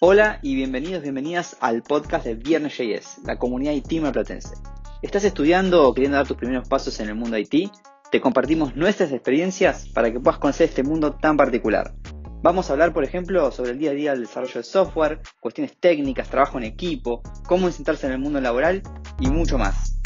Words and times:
Hola 0.00 0.40
y 0.42 0.56
bienvenidos, 0.56 1.02
bienvenidas 1.02 1.56
al 1.60 1.84
podcast 1.84 2.24
de 2.24 2.34
Viernes 2.34 2.76
JS, 2.76 3.20
la 3.24 3.38
comunidad 3.38 3.74
IT 3.74 4.02
platense. 4.12 4.56
¿Estás 5.02 5.22
estudiando 5.22 5.86
o 5.86 5.94
queriendo 5.94 6.16
dar 6.16 6.26
tus 6.26 6.36
primeros 6.36 6.68
pasos 6.68 6.98
en 6.98 7.10
el 7.10 7.14
mundo 7.14 7.38
IT? 7.38 7.70
Te 8.10 8.20
compartimos 8.20 8.74
nuestras 8.74 9.12
experiencias 9.12 9.88
para 9.90 10.12
que 10.12 10.18
puedas 10.18 10.40
conocer 10.40 10.68
este 10.68 10.82
mundo 10.82 11.14
tan 11.14 11.36
particular. 11.36 11.94
Vamos 12.42 12.68
a 12.68 12.72
hablar, 12.72 12.92
por 12.92 13.04
ejemplo, 13.04 13.52
sobre 13.52 13.70
el 13.70 13.78
día 13.78 13.92
a 13.92 13.94
día 13.94 14.10
del 14.10 14.22
desarrollo 14.22 14.54
de 14.54 14.64
software, 14.64 15.20
cuestiones 15.38 15.78
técnicas, 15.78 16.28
trabajo 16.28 16.58
en 16.58 16.64
equipo, 16.64 17.22
cómo 17.46 17.66
insertarse 17.66 18.06
en 18.06 18.12
el 18.12 18.18
mundo 18.18 18.40
laboral 18.40 18.82
y 19.20 19.30
mucho 19.30 19.58
más. 19.58 20.00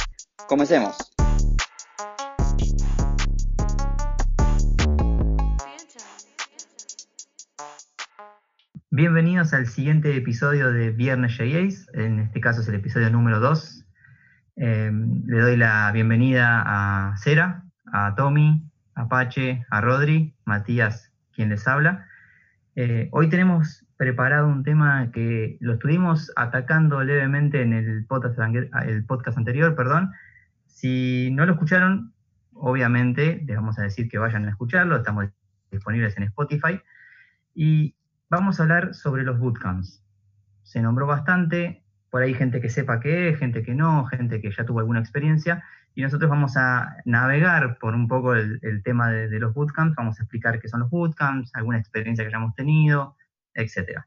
Comencemos. 0.49 0.97
Bienvenidos 8.91 9.53
al 9.53 9.67
siguiente 9.67 10.17
episodio 10.17 10.73
de 10.73 10.91
Viernes 10.91 11.37
JAs, 11.37 11.87
en 11.93 12.21
este 12.21 12.41
caso 12.41 12.63
es 12.63 12.69
el 12.69 12.77
episodio 12.77 13.11
número 13.11 13.41
2. 13.41 13.85
Eh, 14.57 14.91
le 15.27 15.39
doy 15.39 15.57
la 15.59 15.91
bienvenida 15.93 16.63
a 16.65 17.17
Cera, 17.19 17.65
a 17.93 18.15
Tommy, 18.15 18.63
a 18.95 19.03
Apache, 19.03 19.67
a 19.71 19.83
Rodri, 19.83 20.35
Matías, 20.47 21.13
quien 21.35 21.51
les 21.51 21.69
habla. 21.69 22.07
Eh, 22.75 23.09
hoy 23.13 23.29
tenemos 23.29 23.86
preparado 23.97 24.49
un 24.49 24.63
tema 24.63 25.11
que 25.13 25.57
lo 25.61 25.75
estuvimos 25.75 26.33
atacando 26.37 27.03
levemente 27.03 27.63
en 27.63 27.73
el 27.73 28.05
podcast, 28.07 28.39
el 28.87 29.05
podcast 29.05 29.39
anterior, 29.39 29.75
perdón. 29.75 30.13
Si 30.67 31.31
no 31.33 31.47
lo 31.47 31.53
escucharon, 31.53 32.13
obviamente 32.53 33.43
les 33.47 33.57
vamos 33.57 33.79
a 33.79 33.83
decir 33.83 34.09
que 34.09 34.19
vayan 34.19 34.47
a 34.47 34.51
escucharlo, 34.51 34.97
estamos 34.97 35.27
disponibles 35.71 36.17
en 36.17 36.25
Spotify. 36.25 36.81
Y 37.55 37.95
vamos 38.29 38.61
a 38.61 38.65
hablar 38.65 38.95
sobre 38.95 39.23
los 39.23 39.39
bootcamps. 39.39 40.03
Se 40.63 40.83
nombró 40.83 41.07
bastante, 41.07 41.83
por 42.11 42.23
ahí 42.23 42.35
gente 42.35 42.61
que 42.61 42.69
sepa 42.69 43.01
qué 43.01 43.31
es, 43.31 43.39
gente 43.39 43.63
que 43.63 43.75
no, 43.75 44.05
gente 44.07 44.41
que 44.41 44.51
ya 44.51 44.65
tuvo 44.65 44.81
alguna 44.81 45.01
experiencia, 45.01 45.65
y 45.95 46.03
nosotros 46.03 46.29
vamos 46.29 46.59
a 46.59 46.97
navegar 47.07 47.79
por 47.79 47.95
un 47.95 48.07
poco 48.07 48.35
el, 48.35 48.83
tema 48.85 49.11
de, 49.11 49.41
los 49.41 49.55
bootcamps, 49.55 49.97
vamos 49.97 50.21
a 50.21 50.25
explicar 50.25 50.61
qué 50.61 50.69
son 50.69 50.81
los 50.81 50.91
bootcamps, 50.91 51.51
alguna 51.55 51.79
experiencia 51.79 52.23
que 52.23 52.29
hayamos 52.29 52.55
tenido, 52.55 53.16
etc. 53.57 54.03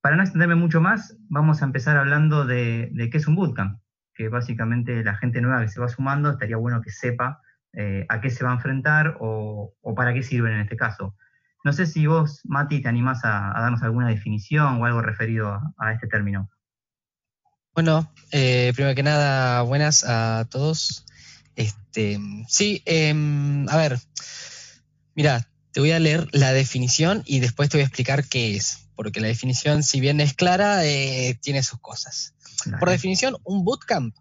Para 0.00 0.16
no 0.16 0.22
extenderme 0.22 0.54
mucho 0.54 0.80
más, 0.80 1.16
vamos 1.28 1.60
a 1.60 1.66
empezar 1.66 1.96
hablando 1.96 2.46
de, 2.46 2.90
qué 3.10 3.18
es 3.18 3.26
un 3.26 3.34
bootcamp, 3.34 3.80
que 4.14 4.28
básicamente 4.28 5.04
la 5.04 5.16
gente 5.16 5.40
nueva 5.40 5.60
que 5.60 5.68
se 5.68 5.80
va 5.80 5.88
sumando 5.88 6.30
estaría 6.30 6.56
bueno 6.56 6.80
que 6.80 6.90
sepa 6.90 7.40
eh, 7.72 8.06
a 8.08 8.20
qué 8.20 8.30
se 8.30 8.44
va 8.44 8.50
a 8.50 8.54
enfrentar 8.54 9.16
o, 9.20 9.74
para 9.94 10.14
qué 10.14 10.22
sirven 10.22 10.54
en 10.54 10.60
este 10.60 10.76
caso. 10.76 11.16
No 11.64 11.74
sé 11.74 11.84
si 11.86 12.06
vos, 12.06 12.40
Mati, 12.44 12.80
te 12.80 12.88
animás 12.88 13.20
a, 13.24 13.52
darnos 13.54 13.82
alguna 13.82 14.08
definición 14.08 14.80
o 14.80 14.86
algo 14.86 15.02
referido 15.02 15.60
a, 15.76 15.92
este 15.92 16.06
término. 16.06 16.48
Bueno, 17.74 18.10
eh, 18.32 18.72
primero 18.74 18.94
que 18.94 19.02
nada, 19.02 19.62
buenas 19.62 20.04
a 20.08 20.46
todos. 20.50 21.04
Este, 21.56 22.18
sí, 22.48 22.82
em, 22.86 23.68
a 23.68 23.76
ver, 23.76 23.98
mira, 25.14 25.49
te 25.72 25.80
voy 25.80 25.92
a 25.92 25.98
leer 25.98 26.28
la 26.32 26.52
definición 26.52 27.22
y 27.26 27.40
después 27.40 27.68
te 27.68 27.76
voy 27.76 27.82
a 27.82 27.86
explicar 27.86 28.24
qué 28.24 28.56
es, 28.56 28.88
porque 28.96 29.20
la 29.20 29.28
definición, 29.28 29.82
si 29.82 30.00
bien 30.00 30.20
es 30.20 30.34
clara, 30.34 30.84
eh, 30.84 31.38
tiene 31.40 31.62
sus 31.62 31.80
cosas. 31.80 32.34
Por 32.78 32.90
definición, 32.90 33.36
un 33.44 33.64
bootcamp 33.64 34.14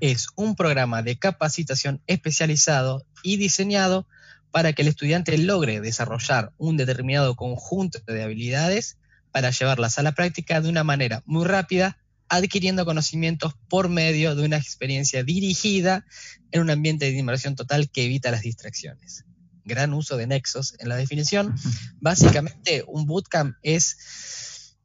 es 0.00 0.28
un 0.36 0.56
programa 0.56 1.02
de 1.02 1.18
capacitación 1.18 2.02
especializado 2.06 3.06
y 3.22 3.36
diseñado 3.36 4.06
para 4.50 4.72
que 4.72 4.82
el 4.82 4.88
estudiante 4.88 5.36
logre 5.38 5.80
desarrollar 5.80 6.52
un 6.58 6.76
determinado 6.76 7.36
conjunto 7.36 8.00
de 8.06 8.22
habilidades 8.22 8.98
para 9.32 9.50
llevarlas 9.50 9.98
a 9.98 10.02
la 10.02 10.12
práctica 10.12 10.60
de 10.60 10.68
una 10.68 10.84
manera 10.84 11.22
muy 11.26 11.44
rápida, 11.44 11.98
adquiriendo 12.28 12.84
conocimientos 12.84 13.54
por 13.68 13.88
medio 13.88 14.34
de 14.34 14.44
una 14.44 14.56
experiencia 14.56 15.22
dirigida 15.22 16.04
en 16.50 16.62
un 16.62 16.70
ambiente 16.70 17.04
de 17.04 17.18
inmersión 17.18 17.54
total 17.54 17.90
que 17.90 18.04
evita 18.04 18.30
las 18.30 18.42
distracciones. 18.42 19.24
Gran 19.66 19.92
uso 19.92 20.16
de 20.16 20.26
nexos 20.26 20.74
en 20.78 20.88
la 20.88 20.96
definición. 20.96 21.54
Básicamente, 22.00 22.82
un 22.86 23.04
bootcamp 23.04 23.56
es 23.62 24.76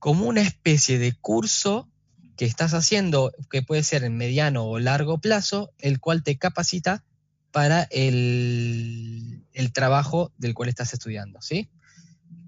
como 0.00 0.26
una 0.26 0.40
especie 0.40 0.98
de 0.98 1.12
curso 1.12 1.88
que 2.36 2.46
estás 2.46 2.72
haciendo, 2.72 3.32
que 3.50 3.62
puede 3.62 3.82
ser 3.82 4.02
en 4.02 4.16
mediano 4.16 4.64
o 4.64 4.78
largo 4.78 5.18
plazo, 5.18 5.72
el 5.78 6.00
cual 6.00 6.22
te 6.22 6.38
capacita 6.38 7.04
para 7.52 7.82
el, 7.90 9.44
trabajo 9.74 10.32
del 10.38 10.54
cual 10.54 10.70
estás 10.70 10.94
estudiando, 10.94 11.42
¿sí? 11.42 11.68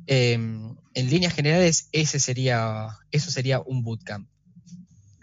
Em, 0.06 0.74
en 0.94 1.10
líneas 1.10 1.34
generales, 1.34 1.88
ese 1.92 2.20
sería, 2.20 2.88
eso 3.10 3.30
sería 3.30 3.60
un 3.60 3.84
bootcamp. 3.84 4.28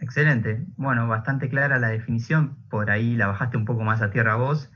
Excelente. 0.01 0.63
Bueno, 0.77 1.07
bastante 1.07 1.49
clara 1.49 1.79
la 1.79 1.89
definición. 1.89 2.55
Por 2.69 2.89
ahí 2.89 3.15
la 3.15 3.27
bajaste 3.27 3.57
un 3.57 3.65
poco 3.65 3.83
más 3.83 4.01
a 4.01 4.11
tierra 4.11 4.35
vos. 4.35 4.69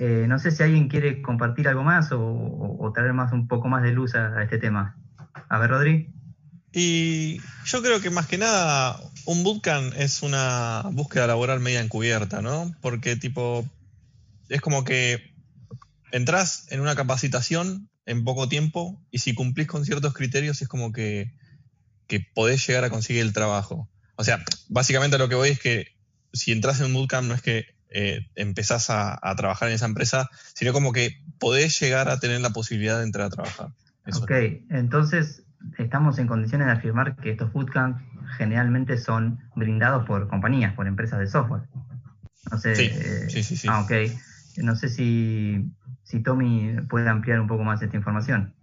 Eh, 0.00 0.26
no 0.28 0.38
sé 0.38 0.52
si 0.52 0.62
alguien 0.62 0.88
quiere 0.88 1.20
compartir 1.22 1.66
algo 1.66 1.82
más 1.82 2.10
o, 2.12 2.92
traer 2.94 3.12
más 3.12 3.32
un 3.32 3.48
poco 3.48 3.68
más 3.68 3.82
de 3.82 3.90
luz 3.90 4.14
a, 4.14 4.42
este 4.42 4.58
tema. 4.58 4.96
A 5.48 5.58
ver, 5.58 5.70
Rodri. 5.70 6.12
Y 6.72 7.40
yo 7.64 7.82
creo 7.82 8.00
que 8.00 8.10
más 8.10 8.26
que 8.26 8.38
nada 8.38 8.96
un 9.24 9.42
bootcamp 9.42 9.92
es 9.96 10.22
una 10.22 10.84
búsqueda 10.92 11.26
laboral 11.26 11.58
media 11.58 11.80
encubierta, 11.80 12.40
¿no? 12.42 12.72
Porque 12.80 13.16
tipo, 13.16 13.68
es 14.48 14.60
como 14.60 14.84
que 14.84 15.34
entras 16.12 16.66
en 16.70 16.80
una 16.80 16.94
capacitación 16.94 17.90
en 18.06 18.24
poco 18.24 18.48
tiempo 18.48 19.04
y 19.10 19.18
si 19.18 19.34
cumplís 19.34 19.66
con 19.66 19.84
ciertos 19.84 20.14
criterios 20.14 20.62
es 20.62 20.68
como 20.68 20.92
que, 20.92 21.34
podés 22.34 22.66
llegar 22.66 22.84
a 22.84 22.90
conseguir 22.90 23.22
el 23.22 23.32
trabajo. 23.32 23.90
O 24.16 24.24
sea, 24.24 24.44
básicamente 24.68 25.18
lo 25.18 25.28
que 25.28 25.34
voy 25.34 25.50
es 25.50 25.60
que 25.60 25.88
si 26.32 26.52
entras 26.52 26.80
en 26.80 26.86
un 26.86 26.94
bootcamp 26.94 27.26
no 27.26 27.34
es 27.34 27.42
que 27.42 27.66
eh, 27.90 28.26
empezás 28.34 28.90
a, 28.90 29.18
trabajar 29.36 29.68
en 29.68 29.74
esa 29.74 29.86
empresa, 29.86 30.28
sino 30.54 30.72
como 30.72 30.92
que 30.92 31.22
podés 31.38 31.78
llegar 31.80 32.08
a 32.08 32.18
tener 32.18 32.40
la 32.40 32.50
posibilidad 32.50 32.98
de 32.98 33.04
entrar 33.04 33.26
a 33.26 33.30
trabajar. 33.30 33.68
ok, 34.12 34.30
entonces 34.70 35.44
estamos 35.78 36.18
en 36.18 36.26
condiciones 36.26 36.66
de 36.66 36.72
afirmar 36.72 37.16
que 37.16 37.30
estos 37.30 37.52
bootcamps 37.52 38.02
generalmente 38.36 38.98
son 38.98 39.38
brindados 39.56 40.06
por 40.06 40.28
compañías, 40.28 40.74
por 40.74 40.86
empresas 40.86 41.18
de 41.18 41.26
software. 41.26 41.62
No 42.50 42.58
sé, 42.58 42.74
sí, 42.74 42.90
sí, 43.28 43.42
sí, 43.42 43.56
sí. 43.56 43.68
Ah, 43.70 43.80
ok. 43.80 43.92
No 44.58 44.74
sé 44.74 44.88
si, 44.88 45.70
si 46.02 46.20
Tommy 46.20 46.76
puede 46.88 47.08
ampliar 47.08 47.40
un 47.40 47.46
poco 47.46 47.64
más 47.64 47.80
esta 47.82 47.96
información. 47.96 48.54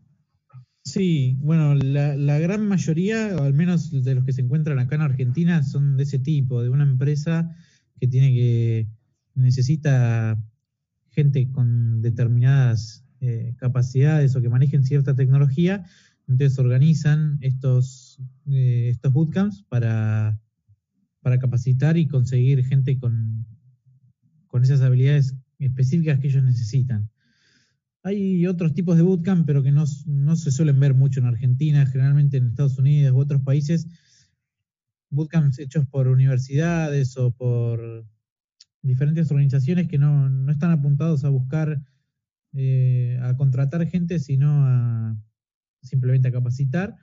Sí, 0.85 1.37
bueno, 1.39 1.73
la, 1.73 2.37
gran 2.37 2.67
mayoría, 2.67 3.35
o 3.37 3.43
al 3.43 3.53
menos 3.53 4.03
de 4.03 4.15
los 4.15 4.23
que 4.23 4.33
se 4.33 4.41
encuentran 4.41 4.77
acá 4.77 4.95
en 4.95 5.01
Argentina, 5.01 5.63
son 5.63 5.97
de 5.97 6.03
ese 6.03 6.19
tipo, 6.19 6.61
de 6.61 6.69
una 6.69 6.83
empresa 6.83 7.55
que 7.99 8.07
tiene 8.07 8.31
que 8.31 8.87
necesita 9.35 10.41
gente 11.09 11.49
con 11.51 12.01
determinadas 12.01 13.05
eh, 13.21 13.55
capacidades 13.57 14.35
o 14.35 14.41
que 14.41 14.49
manejen 14.49 14.83
cierta 14.83 15.15
tecnología, 15.15 15.85
entonces 16.27 16.59
organizan 16.59 17.37
estos, 17.41 18.19
eh, 18.47 18.89
estos 18.89 19.13
bootcamps 19.13 19.63
para, 19.69 20.39
para 21.21 21.39
capacitar 21.39 21.97
y 21.97 22.07
conseguir 22.07 22.65
gente 22.65 22.97
con, 22.97 23.45
con 24.47 24.63
esas 24.63 24.81
habilidades 24.81 25.35
específicas 25.59 26.19
que 26.19 26.27
ellos 26.27 26.43
necesitan. 26.43 27.09
Hay 28.03 28.45
otros 28.45 28.73
tipos 28.73 28.97
de 28.97 29.03
bootcamp, 29.03 29.47
pero 29.47 29.63
que 29.63 29.71
no, 29.71 29.87
se 29.87 30.51
suelen 30.51 30.79
ver 30.79 30.93
mucho 30.93 31.19
en 31.19 31.25
Argentina, 31.25 31.87
generalmente 31.87 32.37
en 32.37 32.47
Estados 32.47 32.77
Unidos 32.77 33.13
u 33.13 33.19
otros 33.19 33.41
países. 33.41 33.87
Bootcamps 35.09 35.57
hechos 35.57 35.87
por 35.87 36.07
universidades 36.07 37.17
o 37.17 37.31
por 37.31 38.05
diferentes 38.85 39.31
organizaciones 39.31 39.87
que 39.87 39.97
no, 39.97 40.49
están 40.49 40.71
apuntados 40.71 41.25
a 41.25 41.29
buscar, 41.29 41.81
eh, 42.53 43.19
a 43.21 43.35
contratar 43.35 43.85
gente, 43.87 44.19
sino 44.19 44.65
a 44.65 45.17
simplemente 45.81 46.27
a 46.27 46.31
capacitar, 46.31 46.95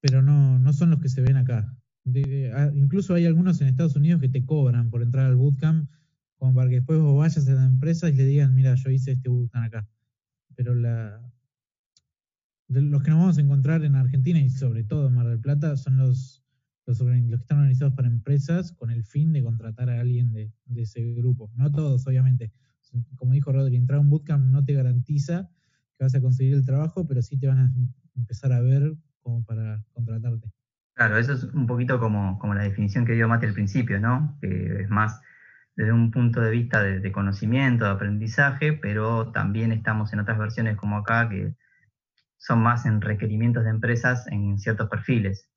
pero 0.00 0.22
no, 0.22 0.58
no 0.58 0.72
son 0.72 0.90
los 0.90 1.00
que 1.00 1.08
se 1.08 1.20
ven 1.20 1.36
acá. 1.36 1.76
incluso 2.74 3.14
hay 3.14 3.26
algunos 3.26 3.60
en 3.60 3.68
Estados 3.68 3.96
Unidos 3.96 4.20
que 4.20 4.28
te 4.28 4.44
cobran 4.44 4.90
por 4.90 5.02
entrar 5.02 5.26
al 5.26 5.36
bootcamp 5.36 5.90
como 6.36 6.54
para 6.54 6.70
que 6.70 6.76
después 6.76 6.98
vos 6.98 7.18
vayas 7.18 7.46
a 7.48 7.52
la 7.52 7.66
empresa 7.66 8.08
y 8.08 8.14
le 8.14 8.24
digan, 8.24 8.54
mira, 8.54 8.74
yo 8.74 8.90
hice 8.90 9.12
este 9.12 9.28
bootcamp 9.28 9.66
acá. 9.66 9.86
Pero 10.56 10.74
la, 10.74 11.20
los 12.68 13.02
que 13.02 13.10
nos 13.10 13.20
vamos 13.20 13.38
a 13.38 13.42
encontrar 13.42 13.84
en 13.84 13.94
Argentina 13.94 14.40
y 14.40 14.48
sobre 14.48 14.84
todo 14.84 15.08
en 15.08 15.14
Mar 15.14 15.28
del 15.28 15.40
Plata 15.40 15.76
son 15.76 15.98
los, 15.98 16.39
los, 16.98 17.08
que 17.08 17.34
están 17.34 17.58
organizados 17.58 17.94
para 17.94 18.08
empresas 18.08 18.72
con 18.72 18.90
el 18.90 19.04
fin 19.04 19.32
de 19.32 19.42
contratar 19.42 19.90
a 19.90 20.00
alguien 20.00 20.32
de, 20.32 20.52
ese 20.76 21.02
grupo. 21.14 21.50
No 21.54 21.70
todos, 21.70 22.06
obviamente. 22.06 22.52
Como 23.16 23.32
dijo 23.32 23.52
Rodri, 23.52 23.76
entrar 23.76 23.98
a 23.98 24.00
un 24.00 24.10
bootcamp 24.10 24.44
no 24.46 24.64
te 24.64 24.72
garantiza 24.72 25.50
que 25.96 26.04
vas 26.04 26.14
a 26.14 26.20
conseguir 26.20 26.54
el 26.54 26.64
trabajo, 26.64 27.06
pero 27.06 27.22
sí 27.22 27.38
te 27.38 27.46
van 27.46 27.58
a 27.58 27.72
empezar 28.16 28.52
a 28.52 28.60
ver 28.60 28.96
como 29.20 29.44
para 29.44 29.84
contratarte. 29.92 30.50
Claro, 30.94 31.18
eso 31.18 31.32
es 31.32 31.44
un 31.44 31.66
poquito 31.66 32.00
como, 32.00 32.38
como 32.38 32.54
la 32.54 32.64
definición 32.64 33.06
que 33.06 33.12
dio 33.12 33.28
Mate 33.28 33.46
al 33.46 33.54
principio, 33.54 34.00
¿no? 34.00 34.36
Que 34.40 34.82
es 34.82 34.90
más 34.90 35.20
desde 35.76 35.92
un 35.92 36.10
punto 36.10 36.40
de 36.40 36.50
vista 36.50 36.82
de, 36.82 37.12
conocimiento, 37.12 37.84
de 37.84 37.92
aprendizaje, 37.92 38.74
pero 38.74 39.32
también 39.32 39.72
estamos 39.72 40.12
en 40.12 40.20
otras 40.20 40.38
versiones 40.38 40.76
como 40.76 40.98
acá 40.98 41.28
que 41.28 41.54
son 42.36 42.60
más 42.60 42.86
en 42.86 43.00
requerimientos 43.00 43.64
de 43.64 43.70
empresas 43.70 44.26
en 44.28 44.58
ciertos 44.58 44.88
perfiles. 44.88 45.49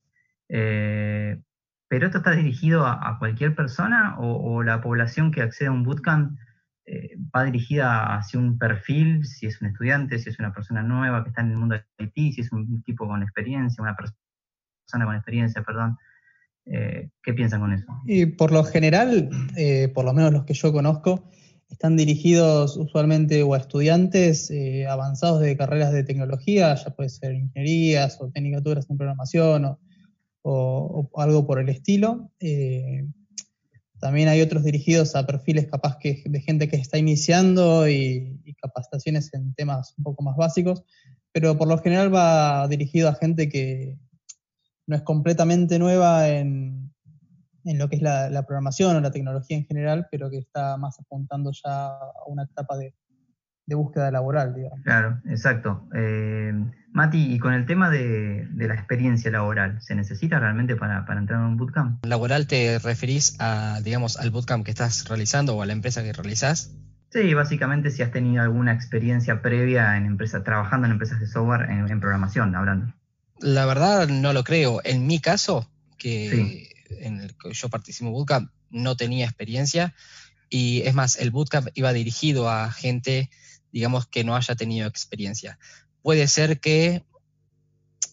Eh, 0.50 1.42
pero 1.88 2.08
esto 2.08 2.20
está 2.20 2.32
dirigido 2.32 2.88
a, 2.88 3.18
cualquier 3.20 3.56
persona 3.56 4.16
o, 4.18 4.64
la 4.64 4.82
población 4.82 5.32
que 5.32 5.42
accede 5.42 5.68
a 5.68 5.72
un 5.72 5.84
bootcamp 5.84 6.38
eh, 6.86 7.16
va 7.36 7.44
dirigida 7.44 8.16
hacia 8.16 8.40
un 8.40 8.58
perfil, 8.58 9.26
si 9.26 9.46
es 9.46 9.62
un 9.62 9.68
estudiante, 9.68 10.18
si 10.18 10.30
es 10.30 10.40
una 10.40 10.54
persona 10.54 10.82
nueva 10.82 11.24
que 11.24 11.30
está 11.30 11.42
en 11.42 11.52
el 11.52 11.58
mundo 11.58 11.76
de 11.76 12.04
IT, 12.04 12.34
si 12.34 12.42
es 12.42 12.52
un 12.52 12.82
tipo 12.82 13.08
con 13.08 13.22
experiencia, 13.22 13.82
una 13.82 13.96
persona 13.96 15.06
con 15.06 15.16
experiencia, 15.16 15.62
perdón. 15.62 15.98
Eh, 16.66 17.10
¿Qué 17.22 17.34
piensan 17.34 17.60
con 17.62 17.74
eso? 17.74 17.86
Y 18.06 18.26
por 18.26 18.52
lo 18.52 18.64
general, 18.64 19.30
eh, 19.58 19.92
por 19.94 20.06
lo 20.06 20.14
menos 20.14 20.32
los 20.32 20.46
que 20.46 20.54
yo 20.54 20.72
conozco, 20.72 21.30
están 21.70 21.98
dirigidos 21.98 22.78
usualmente 22.78 23.44
o 23.44 23.54
a 23.54 23.58
estudiantes 23.58 24.50
eh, 24.52 24.88
avanzados 24.88 25.42
de 25.42 25.58
carreras 25.58 25.92
de 25.92 26.04
tecnología, 26.04 26.74
ya 26.76 26.96
puede 26.96 27.10
ser 27.10 27.34
ingenierías 27.34 28.20
o 28.22 28.30
tecnicaturas 28.30 28.90
en 28.90 28.98
programación 28.98 29.66
o, 29.66 29.80
algo 30.44 31.48
por 31.48 31.60
el 31.60 31.70
estilo. 31.70 32.32
también 34.00 34.28
hay 34.28 34.42
otros 34.42 34.64
dirigidos 34.64 35.16
a 35.16 35.26
perfiles 35.26 35.68
capaz 35.68 35.98
que 35.98 36.24
de 36.26 36.42
gente 36.42 36.68
que 36.68 36.76
está 36.76 36.98
iniciando 36.98 37.88
y, 37.88 38.42
y 38.44 38.54
capacitaciones 38.56 39.34
en 39.34 39.54
temas 39.54 39.94
un 39.98 40.04
poco 40.04 40.24
más 40.24 40.36
básicos, 40.36 40.84
pero 41.32 41.58
por 41.58 41.68
lo 41.68 41.78
general 41.78 42.14
va 42.14 42.68
dirigido 42.68 43.10
a 43.10 43.16
gente 43.16 43.48
que, 43.50 43.98
no 44.86 44.96
es 44.96 45.02
completamente 45.04 45.80
nueva 45.80 46.30
en, 46.30 46.92
lo 47.64 47.88
que 47.90 47.96
es 47.96 48.02
la, 48.02 48.44
programación 48.46 48.96
o 48.96 49.02
la 49.02 49.12
tecnología 49.12 49.58
en 49.58 49.66
general, 49.66 50.08
pero 50.12 50.30
que 50.30 50.38
está 50.38 50.78
más 50.78 51.00
apuntando 51.00 51.52
ya 51.52 51.94
a 51.94 52.26
una 52.28 52.44
etapa 52.44 52.78
de, 52.78 52.94
búsqueda 53.68 54.12
laboral, 54.12 54.54
digamos. 54.54 54.82
Claro, 54.84 55.20
exacto. 55.26 55.88
Eh, 55.96 56.54
Mati, 56.92 57.34
y 57.34 57.40
con 57.40 57.54
el 57.54 57.66
tema 57.66 57.90
de, 57.90 58.48
la 58.56 58.74
experiencia 58.74 59.32
laboral, 59.32 59.82
¿se 59.82 59.96
necesita 59.96 60.40
realmente 60.40 60.76
para, 60.76 61.06
entrar 61.18 61.40
en 61.40 61.46
un 61.46 61.58
bootcamp? 61.58 62.06
¿Laboral 62.06 62.48
te 62.48 62.80
referís 62.80 63.36
a, 63.40 63.80
digamos, 63.84 64.18
al 64.18 64.32
bootcamp 64.32 64.66
que 64.66 64.72
estás 64.72 65.08
realizando 65.08 65.56
o 65.56 65.62
a 65.62 65.66
la 65.66 65.74
empresa 65.74 66.04
que 66.04 66.14
realizás? 66.14 66.76
Sí, 67.10 67.34
básicamente 67.34 67.92
si 67.92 68.02
has 68.02 68.12
tenido 68.12 68.42
alguna 68.42 68.74
experiencia 68.74 69.42
previa 69.42 69.98
en 69.98 70.06
empresa, 70.06 70.44
trabajando 70.44 70.88
en 70.88 70.94
empresas 70.94 71.20
de 71.20 71.28
software 71.28 71.70
en 71.70 72.00
programación, 72.00 72.56
hablando. 72.56 72.94
La 73.40 73.66
verdad 73.66 74.08
no 74.08 74.34
lo 74.34 74.44
creo. 74.44 74.82
En 74.84 75.06
mi 75.06 75.20
caso, 75.20 75.70
que 75.98 76.70
en 77.00 77.22
el 77.22 77.36
que 77.36 77.54
yo 77.54 77.70
participo 77.70 78.08
en 78.08 78.14
Bootcamp, 78.14 78.52
no 78.70 78.96
tenía 78.96 79.26
experiencia 79.26 79.94
y 80.50 80.82
es 80.82 80.94
más, 80.94 81.18
el 81.18 81.32
Bootcamp 81.32 81.70
iba 81.74 81.94
dirigido 81.94 82.50
a 82.50 82.72
gente, 82.72 83.30
digamos, 83.74 84.08
que 84.08 84.24
no 84.24 84.38
haya 84.38 84.56
tenido 84.56 84.88
experiencia. 84.88 85.60
Puede 86.02 86.30
ser 86.30 86.62
que 86.62 87.04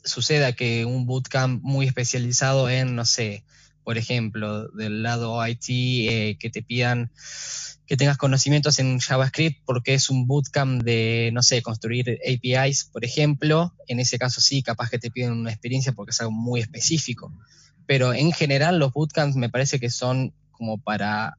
suceda 0.03 0.55
que 0.55 0.85
un 0.85 1.07
Bootcamp 1.07 1.63
muy 1.63 1.87
especializado 1.87 2.69
en, 2.69 2.97
no 2.97 3.05
sé, 3.05 3.45
por 3.85 3.99
ejemplo, 3.99 4.69
del 4.69 5.03
lado 5.03 5.47
IT, 5.47 5.69
eh, 5.69 6.37
que 6.39 6.51
te 6.51 6.63
pidan 6.63 7.13
que 7.91 7.97
tengas 7.97 8.19
conocimientos 8.19 8.79
en 8.79 9.01
JavaScript 9.01 9.65
porque 9.65 9.95
es 9.95 10.11
un 10.11 10.29
bootcamp 10.29 10.81
de, 10.85 11.31
no 11.33 11.43
sé, 11.43 11.61
construir 11.61 12.21
APIs, 12.25 12.85
por 12.85 13.05
ejemplo. 13.05 13.75
En 13.89 13.99
ese 13.99 14.17
caso 14.17 14.41
sí, 14.41 14.63
capaz 14.63 14.91
que 14.91 15.01
te 15.01 15.11
piden 15.11 15.33
una 15.33 15.51
experiencia 15.51 15.91
porque 15.91 16.13
es 16.13 16.21
algo 16.21 16.31
muy 16.31 16.61
específico. 16.61 17.33
Pero 17.87 18.15
en 18.15 18.31
general 18.31 18.79
los 18.79 18.93
bootcamps 18.93 19.35
me 19.35 19.49
parece 19.49 19.81
que 19.81 19.91
son 19.91 20.33
como 20.53 20.79
para 20.79 21.37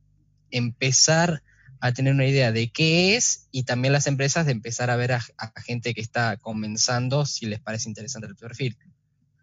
empezar 0.49 1.41
a 1.81 1.91
tener 1.91 2.13
una 2.13 2.25
idea 2.25 2.51
de 2.51 2.71
qué 2.71 3.15
es 3.15 3.49
y 3.51 3.63
también 3.63 3.91
las 3.91 4.05
empresas 4.07 4.45
de 4.45 4.51
empezar 4.51 4.91
a 4.91 4.95
ver 4.95 5.13
a, 5.13 5.21
gente 5.65 5.93
que 5.93 6.01
está 6.01 6.37
comenzando 6.37 7.25
si 7.25 7.47
les 7.47 7.59
parece 7.59 7.89
interesante 7.89 8.27
el 8.27 8.35
perfil. 8.35 8.77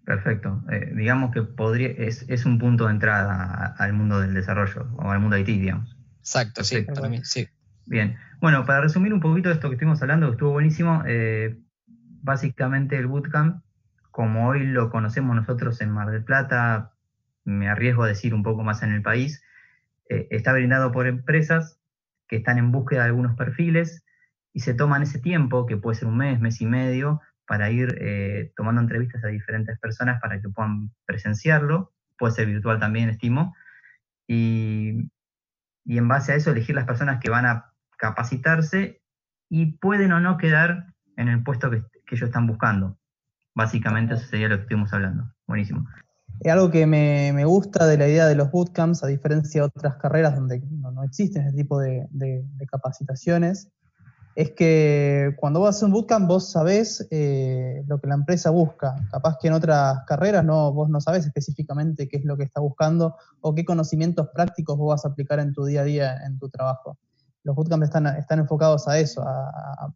Perfecto. 0.04 0.64
Eh, 0.70 0.92
digamos 0.94 1.32
que 1.32 1.42
podría, 1.42 1.88
es, 1.88 2.24
es, 2.28 2.46
un 2.46 2.58
punto 2.58 2.86
de 2.86 2.92
entrada 2.92 3.74
al 3.76 3.92
mundo 3.92 4.20
del 4.20 4.32
desarrollo 4.32 4.88
o 4.96 5.10
al 5.10 5.20
mundo 5.20 5.36
IT, 5.36 5.46
digamos. 5.46 5.96
Exacto, 6.20 6.64
sí, 6.64 6.82
para 6.82 7.08
mí, 7.08 7.20
sí. 7.24 7.48
Bien. 7.84 8.16
Bueno, 8.40 8.64
para 8.64 8.82
resumir 8.82 9.12
un 9.12 9.20
poquito 9.20 9.48
de 9.48 9.56
esto 9.56 9.68
que 9.68 9.74
estuvimos 9.74 10.00
hablando, 10.00 10.28
que 10.28 10.32
estuvo 10.32 10.52
buenísimo, 10.52 11.02
eh, 11.06 11.58
básicamente 12.22 12.96
el 12.96 13.08
bootcamp, 13.08 13.62
como 14.10 14.48
hoy 14.48 14.64
lo 14.64 14.90
conocemos 14.90 15.34
nosotros 15.34 15.80
en 15.80 15.90
Mar 15.90 16.10
del 16.10 16.22
Plata, 16.22 16.92
me 17.44 17.68
arriesgo 17.68 18.04
a 18.04 18.08
decir 18.08 18.32
un 18.32 18.42
poco 18.42 18.62
más 18.62 18.82
en 18.82 18.92
el 18.92 19.02
país, 19.02 19.42
eh, 20.08 20.28
está 20.30 20.52
brindado 20.52 20.92
por 20.92 21.06
empresas 21.06 21.77
que 22.28 22.36
están 22.36 22.58
en 22.58 22.70
búsqueda 22.70 23.00
de 23.00 23.06
algunos 23.06 23.36
perfiles 23.36 24.04
y 24.52 24.60
se 24.60 24.74
toman 24.74 25.02
ese 25.02 25.18
tiempo, 25.18 25.66
que 25.66 25.76
puede 25.76 25.98
ser 25.98 26.08
un 26.08 26.18
mes, 26.18 26.40
mes 26.40 26.60
y 26.60 26.66
medio, 26.66 27.20
para 27.46 27.70
ir 27.70 27.96
eh, 28.00 28.52
tomando 28.56 28.80
entrevistas 28.80 29.24
a 29.24 29.28
diferentes 29.28 29.78
personas 29.78 30.20
para 30.20 30.40
que 30.40 30.48
puedan 30.48 30.90
presenciarlo, 31.06 31.92
puede 32.18 32.34
ser 32.34 32.46
virtual 32.46 32.78
también, 32.78 33.08
estimo, 33.08 33.54
y 34.26 35.08
y 35.88 35.96
en 35.96 36.06
base 36.06 36.32
a 36.32 36.34
eso 36.34 36.50
elegir 36.50 36.74
las 36.74 36.84
personas 36.84 37.18
que 37.18 37.30
van 37.30 37.46
a 37.46 37.72
capacitarse 37.96 39.00
y 39.48 39.78
pueden 39.78 40.12
o 40.12 40.20
no 40.20 40.36
quedar 40.36 40.92
en 41.16 41.28
el 41.28 41.42
puesto 41.42 41.70
que, 41.70 41.82
ellos 42.10 42.28
están 42.28 42.46
buscando. 42.46 42.98
Básicamente 43.54 44.14
eso 44.14 44.26
sería 44.26 44.48
lo 44.48 44.56
que 44.56 44.62
estuvimos 44.62 44.92
hablando. 44.92 45.32
Buenísimo. 45.46 45.86
Algo 46.44 46.70
que 46.70 46.86
me, 46.86 47.44
gusta 47.44 47.86
de 47.86 47.98
la 47.98 48.08
idea 48.08 48.26
de 48.26 48.34
los 48.34 48.50
bootcamps, 48.50 49.02
a 49.02 49.06
diferencia 49.06 49.62
de 49.62 49.66
otras 49.66 49.96
carreras 49.96 50.34
donde 50.34 50.60
no, 50.70 51.02
existen 51.02 51.46
ese 51.46 51.56
tipo 51.56 51.78
de 51.80 52.08
capacitaciones, 52.70 53.68
es 54.38 54.52
que 54.52 55.34
cuando 55.36 55.58
vos 55.58 55.70
haces 55.70 55.82
un 55.82 55.90
bootcamp 55.90 56.28
vos 56.28 56.52
sabés 56.52 57.08
eh, 57.10 57.82
lo 57.88 58.00
que 58.00 58.06
la 58.06 58.14
empresa 58.14 58.50
busca. 58.50 58.94
Capaz 59.10 59.36
que 59.40 59.48
en 59.48 59.54
otras 59.54 60.04
carreras 60.06 60.44
no, 60.44 60.72
vos 60.72 60.88
no 60.88 61.00
sabés 61.00 61.26
específicamente 61.26 62.06
qué 62.06 62.18
es 62.18 62.24
lo 62.24 62.36
que 62.36 62.44
está 62.44 62.60
buscando 62.60 63.16
o 63.40 63.52
qué 63.52 63.64
conocimientos 63.64 64.28
prácticos 64.32 64.78
vos 64.78 64.90
vas 64.90 65.04
a 65.04 65.08
aplicar 65.08 65.40
en 65.40 65.52
tu 65.52 65.64
día 65.64 65.80
a 65.80 65.84
día, 65.84 66.24
en 66.24 66.38
tu 66.38 66.48
trabajo. 66.50 66.98
Los 67.42 67.56
bootcamps 67.56 67.86
están, 67.86 68.06
están 68.06 68.38
enfocados 68.38 68.86
a 68.86 69.00
eso, 69.00 69.22
a, 69.26 69.92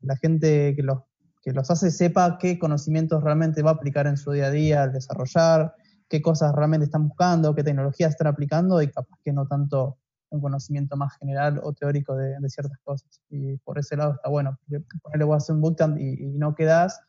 que 0.00 0.08
la 0.08 0.16
gente 0.16 0.74
que 0.74 0.82
los, 0.82 0.98
que 1.42 1.52
los 1.52 1.70
hace 1.70 1.90
sepa 1.90 2.38
qué 2.38 2.58
conocimientos 2.58 3.22
realmente 3.22 3.62
va 3.62 3.72
a 3.72 3.74
aplicar 3.74 4.06
en 4.06 4.16
su 4.16 4.30
día 4.30 4.46
a 4.46 4.50
día 4.50 4.82
al 4.84 4.92
desarrollar, 4.92 5.74
qué 6.08 6.22
cosas 6.22 6.54
realmente 6.54 6.84
están 6.84 7.08
buscando, 7.08 7.54
qué 7.54 7.64
tecnologías 7.64 8.10
están 8.10 8.28
aplicando 8.28 8.80
y 8.80 8.88
capaz 8.88 9.18
que 9.24 9.32
no 9.32 9.46
tanto 9.46 9.98
un 10.30 10.40
conocimiento 10.40 10.96
más 10.96 11.16
general 11.18 11.60
o 11.62 11.72
teórico 11.72 12.16
de, 12.16 12.36
ciertas 12.48 12.78
cosas. 12.84 13.20
Y 13.28 13.58
por 13.58 13.78
ese 13.78 13.96
lado 13.96 14.14
está 14.14 14.28
bueno, 14.28 14.58
porque 15.02 15.18
le 15.18 15.24
voy 15.24 15.36
a 15.36 15.52
un 15.52 15.60
bootcamp 15.60 15.98
y, 15.98 16.32
no 16.38 16.54
quedas 16.54 17.00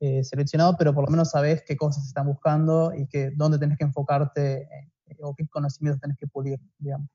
eh, 0.00 0.24
seleccionado, 0.24 0.76
pero 0.78 0.94
por 0.94 1.04
lo 1.04 1.10
menos 1.10 1.30
sabes 1.30 1.62
qué 1.66 1.76
cosas 1.76 2.06
están 2.06 2.26
buscando 2.26 2.92
y 2.94 3.06
que, 3.06 3.30
dónde 3.36 3.58
tenés 3.58 3.78
que 3.78 3.84
enfocarte 3.84 4.62
eh, 4.62 5.16
o 5.20 5.34
qué 5.34 5.46
conocimientos 5.48 6.00
tenés 6.00 6.16
que 6.16 6.26
pulir, 6.26 6.58
digamos. 6.78 7.08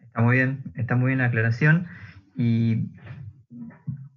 Está 0.00 0.22
muy 0.22 0.36
bien, 0.36 0.72
está 0.76 0.96
muy 0.96 1.08
bien 1.08 1.18
la 1.18 1.26
aclaración. 1.26 1.86
Y 2.36 2.90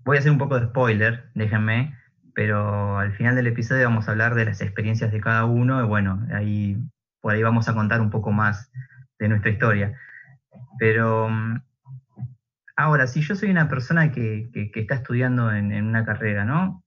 voy 0.08 0.16
a 0.16 0.20
hacer 0.22 0.32
un 0.32 0.38
poco 0.38 0.58
de 0.58 0.68
spoiler, 0.68 1.30
déjenme, 1.36 1.94
pero 2.34 2.98
al 2.98 3.12
final 3.12 3.36
del 3.36 3.48
episodio 3.48 3.84
vamos 3.84 4.08
a 4.08 4.12
hablar 4.12 4.36
de 4.36 4.46
las 4.46 4.62
experiencias 4.62 5.12
de 5.12 5.20
cada 5.20 5.44
uno 5.44 5.84
y 5.84 5.86
bueno, 5.86 6.26
ahí 6.34 6.78
por 7.20 7.34
ahí 7.34 7.44
vamos 7.44 7.68
a 7.68 7.74
contar 7.74 8.00
un 8.00 8.10
poco 8.10 8.32
más 8.32 8.72
de 9.20 9.28
nuestra 9.28 9.52
historia. 9.52 10.00
Pero 10.80 11.28
mm, 11.28 11.62
ahora, 12.78 13.06
si 13.06 13.20
yo 13.20 13.36
soy 13.36 13.52
una 13.52 13.68
persona 13.68 14.14
que, 14.14 14.50
está 14.54 14.96
estudiando 14.96 15.52
en, 15.52 15.74
una 15.84 16.06
carrera, 16.06 16.46
¿no? 16.46 16.86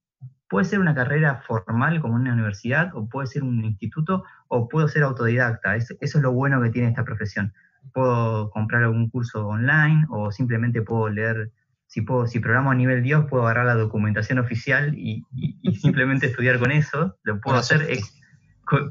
Puede 0.49 0.65
ser 0.65 0.79
una 0.79 0.95
carrera 0.95 1.43
formal 1.45 2.01
como 2.01 2.15
una 2.15 2.33
universidad, 2.33 2.89
o 2.95 3.07
puede 3.07 3.27
ser 3.27 3.43
un 3.43 3.63
instituto, 3.63 4.23
o 4.47 4.67
puedo 4.67 4.87
ser 4.87 5.03
autodidacta. 5.03 5.75
eso 5.75 5.95
es 5.99 6.15
lo 6.15 6.31
bueno 6.31 6.59
que 6.59 6.71
tiene 6.71 6.87
esta 6.87 7.03
profesión. 7.03 7.53
Puedo 7.93 8.49
comprar 8.49 8.81
algún 8.81 9.11
curso 9.11 9.47
online, 9.47 10.07
o 10.09 10.31
simplemente 10.31 10.81
puedo 10.81 11.07
leer, 11.07 11.51
si 11.91 11.99
puedo, 11.99 12.25
si 12.25 12.39
programo 12.39 12.71
a 12.71 12.75
nivel 12.75 13.03
Dios, 13.03 13.25
puedo 13.29 13.43
agarrar 13.43 13.65
la 13.65 13.75
documentación 13.75 14.39
oficial 14.39 14.97
y, 14.97 15.25
simplemente 15.81 16.27
estudiar 16.27 16.57
con 16.57 16.71
eso. 16.71 17.17
Lo 17.23 17.41
puedo 17.41 17.57
hacer. 17.57 17.85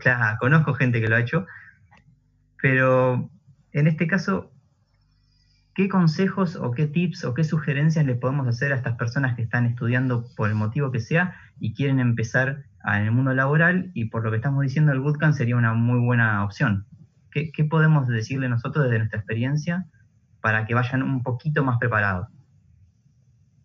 claro, 0.01 0.37
conozco 0.39 0.75
gente 0.75 1.01
que 1.01 1.09
lo 1.09 1.17
ha 1.17 1.21
hecho. 1.21 1.47
Pero 2.61 3.31
en 3.73 3.87
este 3.87 4.07
caso, 4.07 4.53
¿qué 5.75 5.89
consejos 5.89 6.57
o 6.57 6.73
qué 6.73 6.87
tips 6.87 7.25
o 7.25 7.33
qué 7.33 7.43
sugerencias 7.43 8.05
le 8.05 8.17
podemos 8.17 8.47
hacer 8.47 8.71
a 8.71 8.77
estas 8.77 8.97
personas 8.99 9.35
que 9.35 9.41
están 9.41 9.65
estudiando 9.65 10.27
por 10.37 10.51
el 10.51 10.55
motivo 10.55 10.93
que 10.93 11.01
sea 11.01 11.35
y 11.59 11.73
quieren 11.73 12.01
empezar 12.01 12.67
en 12.85 13.05
el 13.05 13.13
mundo 13.13 13.33
laboral? 13.33 13.93
Y 13.95 14.11
por 14.11 14.25
lo 14.25 14.31
que 14.31 14.37
estamos 14.37 14.61
diciendo, 14.61 14.93
el 14.93 15.01
bootcamp 15.01 15.33
sería 15.33 15.57
una 15.57 15.73
muy 15.73 16.01
buena 16.01 16.45
opción. 16.45 16.85
¿Qué, 17.31 17.51
podemos 17.65 18.09
decirle 18.09 18.51
nosotros 18.51 18.85
desde 18.85 18.99
nuestra 18.99 19.21
experiencia 19.21 19.87
para 20.43 20.67
que 20.67 20.75
vayan 20.75 21.03
un 21.03 21.23
poquito 21.23 21.65
más 21.65 21.79
preparados? 21.79 22.29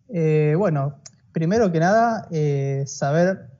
Eh, 0.08 0.54
bueno, 0.56 1.00
primero 1.32 1.70
que 1.72 1.80
nada, 1.80 2.28
eh, 2.30 2.84
saber 2.86 3.50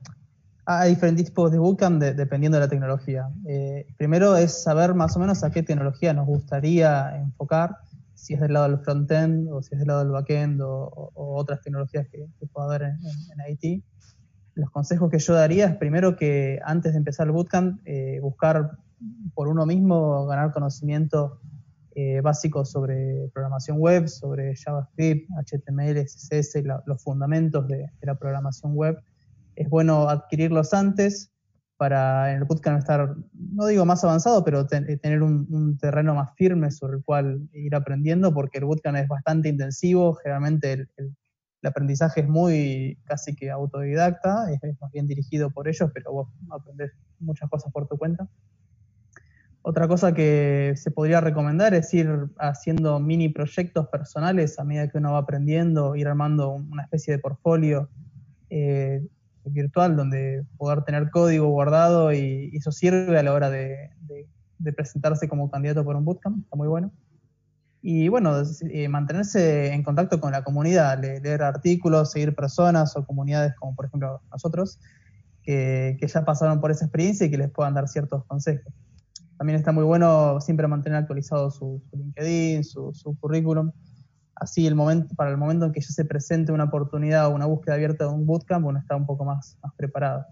Hay 0.65 0.89
diferentes 0.89 1.25
tipos 1.25 1.49
de 1.51 1.59
bootcamp 1.59 2.01
dependiendo 2.01 2.57
de 2.57 2.65
la 2.65 2.69
tecnología. 2.69 3.29
Eh, 3.47 3.85
primero 3.97 4.35
es 4.35 4.63
saber 4.63 4.93
más 4.93 5.15
o 5.15 5.19
menos 5.19 5.43
a 5.43 5.49
qué 5.49 5.63
tecnología 5.63 6.13
nos 6.13 6.25
gustaría 6.25 7.15
enfocar, 7.17 7.77
si 8.15 8.33
es 8.33 8.41
del 8.41 8.51
lado 8.51 8.67
del 8.67 8.79
frontend 8.79 9.47
o 9.49 9.61
si 9.61 9.75
es 9.75 9.79
del 9.79 9.87
lado 9.87 9.99
del 9.99 10.11
backend 10.11 10.59
o, 10.61 11.11
otras 11.15 11.61
tecnologías 11.61 12.07
que, 12.09 12.27
pueda 12.51 12.67
haber 12.67 12.81
en, 12.81 12.97
en, 12.99 13.53
IT. 13.53 13.83
Los 14.55 14.69
consejos 14.71 15.09
que 15.09 15.19
yo 15.19 15.33
daría 15.35 15.67
es 15.67 15.75
primero 15.77 16.17
que 16.17 16.59
antes 16.65 16.91
de 16.93 16.97
empezar 16.97 17.27
el 17.27 17.31
bootcamp, 17.31 17.79
eh, 17.85 18.19
buscar 18.21 18.71
por 19.35 19.47
uno 19.47 19.65
mismo, 19.65 20.25
ganar 20.25 20.51
conocimiento 20.51 21.39
eh, 21.99 22.21
básico 22.21 22.63
sobre 22.63 23.27
programación 23.33 23.79
web, 23.79 24.07
sobre 24.07 24.55
JavaScript, 24.55 25.27
HTML, 25.31 26.05
CSS, 26.05 26.63
los 26.85 27.01
fundamentos 27.01 27.67
de, 27.67 27.89
la 28.01 28.13
programación 28.13 28.75
web. 28.75 29.01
Es 29.55 29.67
bueno 29.67 30.07
adquirirlos 30.07 30.75
antes 30.75 31.31
para 31.75 32.31
en 32.31 32.37
el 32.37 32.43
bootcamp 32.43 32.77
estar, 32.77 33.15
no 33.33 33.65
digo 33.65 33.83
más 33.83 34.03
avanzado, 34.03 34.43
pero 34.43 34.67
tener 34.67 35.23
un, 35.23 35.79
terreno 35.79 36.13
más 36.13 36.35
firme 36.35 36.69
sobre 36.69 36.97
el 36.97 37.03
cual 37.03 37.49
ir 37.51 37.73
aprendiendo, 37.73 38.31
porque 38.31 38.59
el 38.59 38.65
bootcamp 38.65 38.97
es 38.97 39.07
bastante 39.07 39.49
intensivo, 39.49 40.13
generalmente 40.21 40.73
el, 40.73 41.15
aprendizaje 41.63 42.21
es 42.21 42.27
muy 42.29 42.99
casi 43.05 43.35
que 43.35 43.49
autodidacta, 43.49 44.51
es, 44.51 44.61
más 44.79 44.91
bien 44.91 45.07
dirigido 45.07 45.49
por 45.49 45.67
ellos, 45.67 45.89
pero 45.95 46.11
vos 46.11 46.29
aprendés 46.51 46.91
muchas 47.17 47.49
cosas 47.49 47.73
por 47.73 47.87
tu 47.87 47.97
cuenta. 47.97 48.29
Otra 49.69 49.85
cosa 49.89 50.13
que 50.13 50.75
se 50.77 50.91
podría 50.91 51.19
recomendar 51.19 51.73
es 51.73 51.93
ir 51.93 52.29
haciendo 52.37 53.01
mini 53.01 53.27
proyectos 53.27 53.89
personales 53.89 54.57
a 54.59 54.63
medida 54.63 54.87
que 54.87 54.97
uno 54.97 55.11
va 55.11 55.17
aprendiendo, 55.17 55.97
ir 55.97 56.07
armando 56.07 56.51
una 56.51 56.83
especie 56.83 57.11
de 57.13 57.19
portfolio 57.19 57.89
eh, 58.49 59.05
virtual 59.43 59.97
donde 59.97 60.45
poder 60.55 60.83
tener 60.83 61.09
código 61.09 61.49
guardado 61.49 62.13
y, 62.13 62.49
eso 62.55 62.71
sirve 62.71 63.19
a 63.19 63.23
la 63.23 63.33
hora 63.33 63.49
de, 63.49 63.89
presentarse 64.73 65.27
como 65.27 65.51
candidato 65.51 65.83
por 65.83 65.97
un 65.97 66.05
bootcamp, 66.05 66.45
está 66.45 66.55
muy 66.55 66.69
bueno. 66.69 66.93
Y 67.81 68.07
bueno, 68.07 68.41
eh, 68.71 68.87
mantenerse 68.87 69.73
en 69.73 69.83
contacto 69.83 70.21
con 70.21 70.31
la 70.31 70.45
comunidad, 70.45 70.97
leer, 70.97 71.43
artículos, 71.43 72.13
seguir 72.13 72.33
personas 72.35 72.95
o 72.95 73.05
comunidades 73.05 73.53
como 73.55 73.75
por 73.75 73.87
ejemplo 73.87 74.21
nosotros, 74.31 74.79
que 75.43 75.99
ya 76.01 76.23
pasaron 76.23 76.61
por 76.61 76.71
esa 76.71 76.85
experiencia 76.85 77.27
y 77.27 77.31
que 77.31 77.37
les 77.37 77.51
puedan 77.51 77.73
dar 77.73 77.89
ciertos 77.89 78.23
consejos. 78.27 78.73
También 79.37 79.57
está 79.57 79.71
muy 79.71 79.83
bueno 79.83 80.39
siempre 80.41 80.67
mantener 80.67 80.99
actualizado 80.99 81.51
su, 81.51 81.83
LinkedIn, 81.93 82.63
su, 82.63 83.17
currículum. 83.19 83.71
Así 84.35 84.67
el 84.67 84.75
momento, 84.75 85.15
para 85.15 85.31
el 85.31 85.37
momento 85.37 85.65
en 85.65 85.71
que 85.71 85.81
ya 85.81 85.87
se 85.87 86.05
presente 86.05 86.51
una 86.51 86.65
oportunidad 86.65 87.27
o 87.27 87.35
una 87.35 87.45
búsqueda 87.45 87.75
abierta 87.75 88.05
de 88.05 88.11
un 88.11 88.25
bootcamp, 88.25 88.65
uno 88.65 88.79
está 88.79 88.95
un 88.95 89.05
poco 89.05 89.25
más, 89.25 89.57
más 89.63 89.73
preparado. 89.75 90.25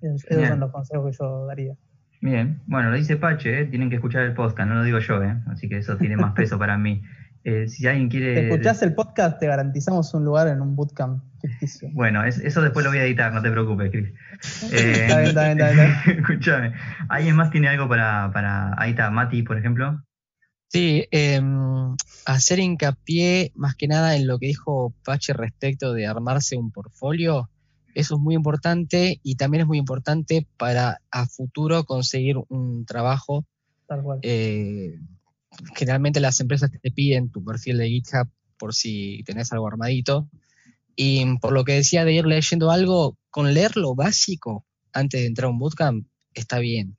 Esos, 0.00 0.48
son 0.48 0.60
los 0.60 0.72
consejos 0.72 1.10
que 1.10 1.16
yo 1.18 1.46
daría. 1.46 1.74
Bien, 2.20 2.60
bueno, 2.66 2.90
lo 2.90 2.96
dice 2.96 3.16
Pache, 3.16 3.60
¿eh? 3.60 3.64
tienen 3.66 3.90
que 3.90 3.96
escuchar 3.96 4.22
el 4.22 4.34
podcast, 4.34 4.68
no 4.68 4.76
lo 4.76 4.84
digo 4.84 4.98
yo, 5.00 5.22
¿eh? 5.22 5.36
así 5.48 5.68
que 5.68 5.78
eso 5.78 5.96
tiene 5.96 6.16
más 6.16 6.32
peso 6.34 6.58
para 6.58 6.78
mí. 6.78 7.02
Eh, 7.44 7.68
si 7.68 7.86
alguien 7.86 8.08
quiere... 8.08 8.34
Si 8.34 8.46
escuchás 8.46 8.82
el 8.82 8.94
podcast, 8.94 9.38
te 9.40 9.46
garantizamos 9.46 10.14
un 10.14 10.24
lugar 10.24 10.48
en 10.48 10.60
un 10.60 10.76
bootcamp 10.76 11.22
ficticio. 11.40 11.88
Bueno, 11.92 12.24
eso 12.24 12.62
después 12.62 12.84
lo 12.84 12.90
voy 12.90 13.00
a 13.00 13.04
editar, 13.04 13.32
no 13.32 13.42
te 13.42 13.50
preocupes, 13.50 13.90
Chris. 13.90 14.08
Eh, 14.72 15.06
está 15.08 15.18
bien, 15.18 15.28
está 15.28 15.44
bien, 15.44 15.60
está 15.60 15.72
bien. 15.72 15.92
Escúchame, 16.20 16.74
¿alguien 17.08 17.36
más 17.36 17.50
tiene 17.50 17.68
algo 17.68 17.88
para, 17.88 18.30
para... 18.32 18.80
Ahí 18.80 18.90
está, 18.90 19.10
Mati, 19.10 19.42
por 19.42 19.58
ejemplo? 19.58 20.02
Sí, 20.68 21.06
em, 21.10 21.96
hacer 22.24 22.58
hincapié 22.60 23.52
más 23.54 23.74
que 23.74 23.88
nada 23.88 24.16
en 24.16 24.26
lo 24.26 24.38
que 24.38 24.46
dijo 24.46 24.94
Pache 25.04 25.32
respecto 25.32 25.92
de 25.92 26.06
armarse 26.06 26.56
un 26.56 26.70
portfolio. 26.70 27.50
Eso 27.94 28.14
es 28.14 28.20
muy 28.20 28.34
importante 28.34 29.20
y 29.22 29.36
también 29.36 29.62
es 29.62 29.66
muy 29.66 29.76
importante 29.76 30.46
para 30.56 31.00
a 31.10 31.26
futuro 31.26 31.84
conseguir 31.84 32.36
un 32.48 32.86
trabajo 32.86 33.44
Tal 33.92 34.02
cual. 34.02 34.20
Generalmente 35.74 36.20
las 36.20 36.40
empresas 36.40 36.70
te 36.70 36.90
piden 36.90 37.30
tu 37.30 37.44
perfil 37.44 37.78
de 37.78 37.88
GitHub 37.88 38.28
por 38.58 38.74
si 38.74 39.22
tenés 39.24 39.52
algo 39.52 39.66
armadito. 39.66 40.28
Y 40.94 41.38
por 41.38 41.52
lo 41.52 41.64
que 41.64 41.72
decía 41.72 42.04
de 42.04 42.12
ir 42.12 42.26
leyendo 42.26 42.70
algo, 42.70 43.16
con 43.30 43.54
leer 43.54 43.76
lo 43.76 43.94
básico 43.94 44.66
antes 44.92 45.20
de 45.20 45.26
entrar 45.26 45.46
a 45.46 45.50
un 45.50 45.58
bootcamp 45.58 46.06
está 46.34 46.58
bien. 46.58 46.96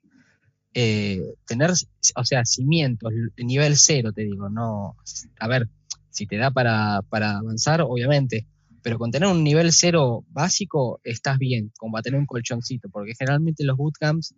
Eh, 0.74 1.22
tener, 1.46 1.70
o 1.70 2.24
sea, 2.24 2.44
cimientos, 2.44 3.12
nivel 3.36 3.76
cero, 3.76 4.12
te 4.12 4.24
digo, 4.24 4.48
no. 4.50 4.96
A 5.38 5.48
ver, 5.48 5.68
si 6.10 6.26
te 6.26 6.36
da 6.36 6.50
para, 6.50 7.02
para 7.08 7.38
avanzar, 7.38 7.82
obviamente, 7.82 8.46
pero 8.82 8.98
con 8.98 9.10
tener 9.10 9.28
un 9.28 9.44
nivel 9.44 9.72
cero 9.72 10.24
básico 10.28 11.00
estás 11.04 11.38
bien, 11.38 11.72
como 11.78 11.92
para 11.92 12.02
tener 12.02 12.18
un 12.18 12.26
colchoncito, 12.26 12.88
porque 12.90 13.14
generalmente 13.18 13.64
los 13.64 13.76
bootcamps, 13.76 14.34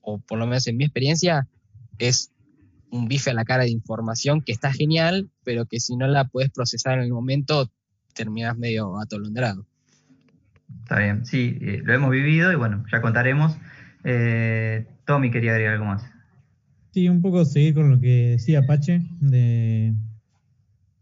o 0.00 0.18
por 0.18 0.38
lo 0.38 0.46
menos 0.46 0.66
en 0.66 0.76
mi 0.76 0.84
experiencia, 0.84 1.46
es 1.98 2.32
un 2.90 3.08
bife 3.08 3.30
a 3.30 3.34
la 3.34 3.44
cara 3.44 3.64
de 3.64 3.70
información 3.70 4.40
que 4.40 4.52
está 4.52 4.72
genial, 4.72 5.28
pero 5.44 5.66
que 5.66 5.80
si 5.80 5.96
no 5.96 6.06
la 6.06 6.28
puedes 6.28 6.50
procesar 6.50 6.98
en 6.98 7.04
el 7.04 7.12
momento, 7.12 7.70
terminas 8.14 8.56
medio 8.56 8.98
atolondrado. 8.98 9.66
Está 10.82 10.98
bien, 10.98 11.24
sí, 11.24 11.58
eh, 11.60 11.80
lo 11.84 11.94
hemos 11.94 12.10
vivido 12.10 12.52
y 12.52 12.56
bueno, 12.56 12.84
ya 12.90 13.00
contaremos. 13.00 13.56
Eh, 14.04 14.86
Tommy 15.04 15.30
quería 15.30 15.52
agregar 15.52 15.74
algo 15.74 15.86
más. 15.86 16.04
Sí, 16.92 17.08
un 17.08 17.22
poco 17.22 17.44
seguir 17.44 17.74
con 17.74 17.90
lo 17.90 18.00
que 18.00 18.30
decía 18.30 18.60
Apache, 18.60 19.02
de 19.20 19.94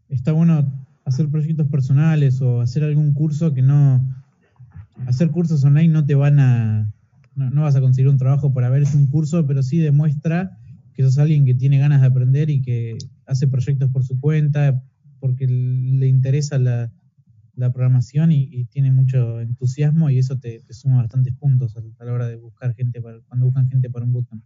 está 0.09 0.31
bueno 0.31 0.71
hacer 1.05 1.29
proyectos 1.29 1.67
personales 1.67 2.41
o 2.41 2.61
hacer 2.61 2.83
algún 2.83 3.13
curso 3.13 3.53
que 3.53 3.61
no, 3.61 4.01
hacer 5.05 5.31
cursos 5.31 5.63
online 5.63 5.93
no 5.93 6.05
te 6.05 6.15
van 6.15 6.39
a, 6.39 6.91
no, 7.35 7.49
no 7.49 7.61
vas 7.61 7.75
a 7.75 7.81
conseguir 7.81 8.09
un 8.09 8.17
trabajo 8.17 8.53
por 8.53 8.63
haber 8.63 8.83
hecho 8.83 8.97
un 8.97 9.07
curso, 9.07 9.45
pero 9.47 9.63
sí 9.63 9.77
demuestra 9.77 10.57
que 10.97 11.03
sos 11.03 11.19
alguien 11.19 11.45
que 11.45 11.53
tiene 11.53 11.77
ganas 11.77 12.01
de 12.01 12.07
aprender 12.07 12.49
y 12.49 12.59
que 12.59 12.97
hace 13.27 13.47
proyectos 13.47 13.91
por 13.91 14.03
su 14.03 14.19
cuenta, 14.19 14.81
porque 15.19 15.45
le 15.45 16.07
interesa 16.07 16.57
la, 16.57 16.91
programación 17.71 18.31
y, 18.31 18.65
tiene 18.65 18.91
mucho 18.91 19.39
entusiasmo 19.39 20.09
y 20.09 20.17
eso 20.17 20.39
te, 20.39 20.61
suma 20.69 20.97
bastantes 20.97 21.35
puntos 21.35 21.77
a, 21.77 22.03
la 22.03 22.13
hora 22.13 22.25
de 22.25 22.35
buscar 22.35 22.73
gente 22.73 22.99
para, 22.99 23.19
cuando 23.27 23.45
buscan 23.45 23.69
gente 23.69 23.91
para 23.91 24.05
un 24.05 24.13
bootcamp. 24.13 24.43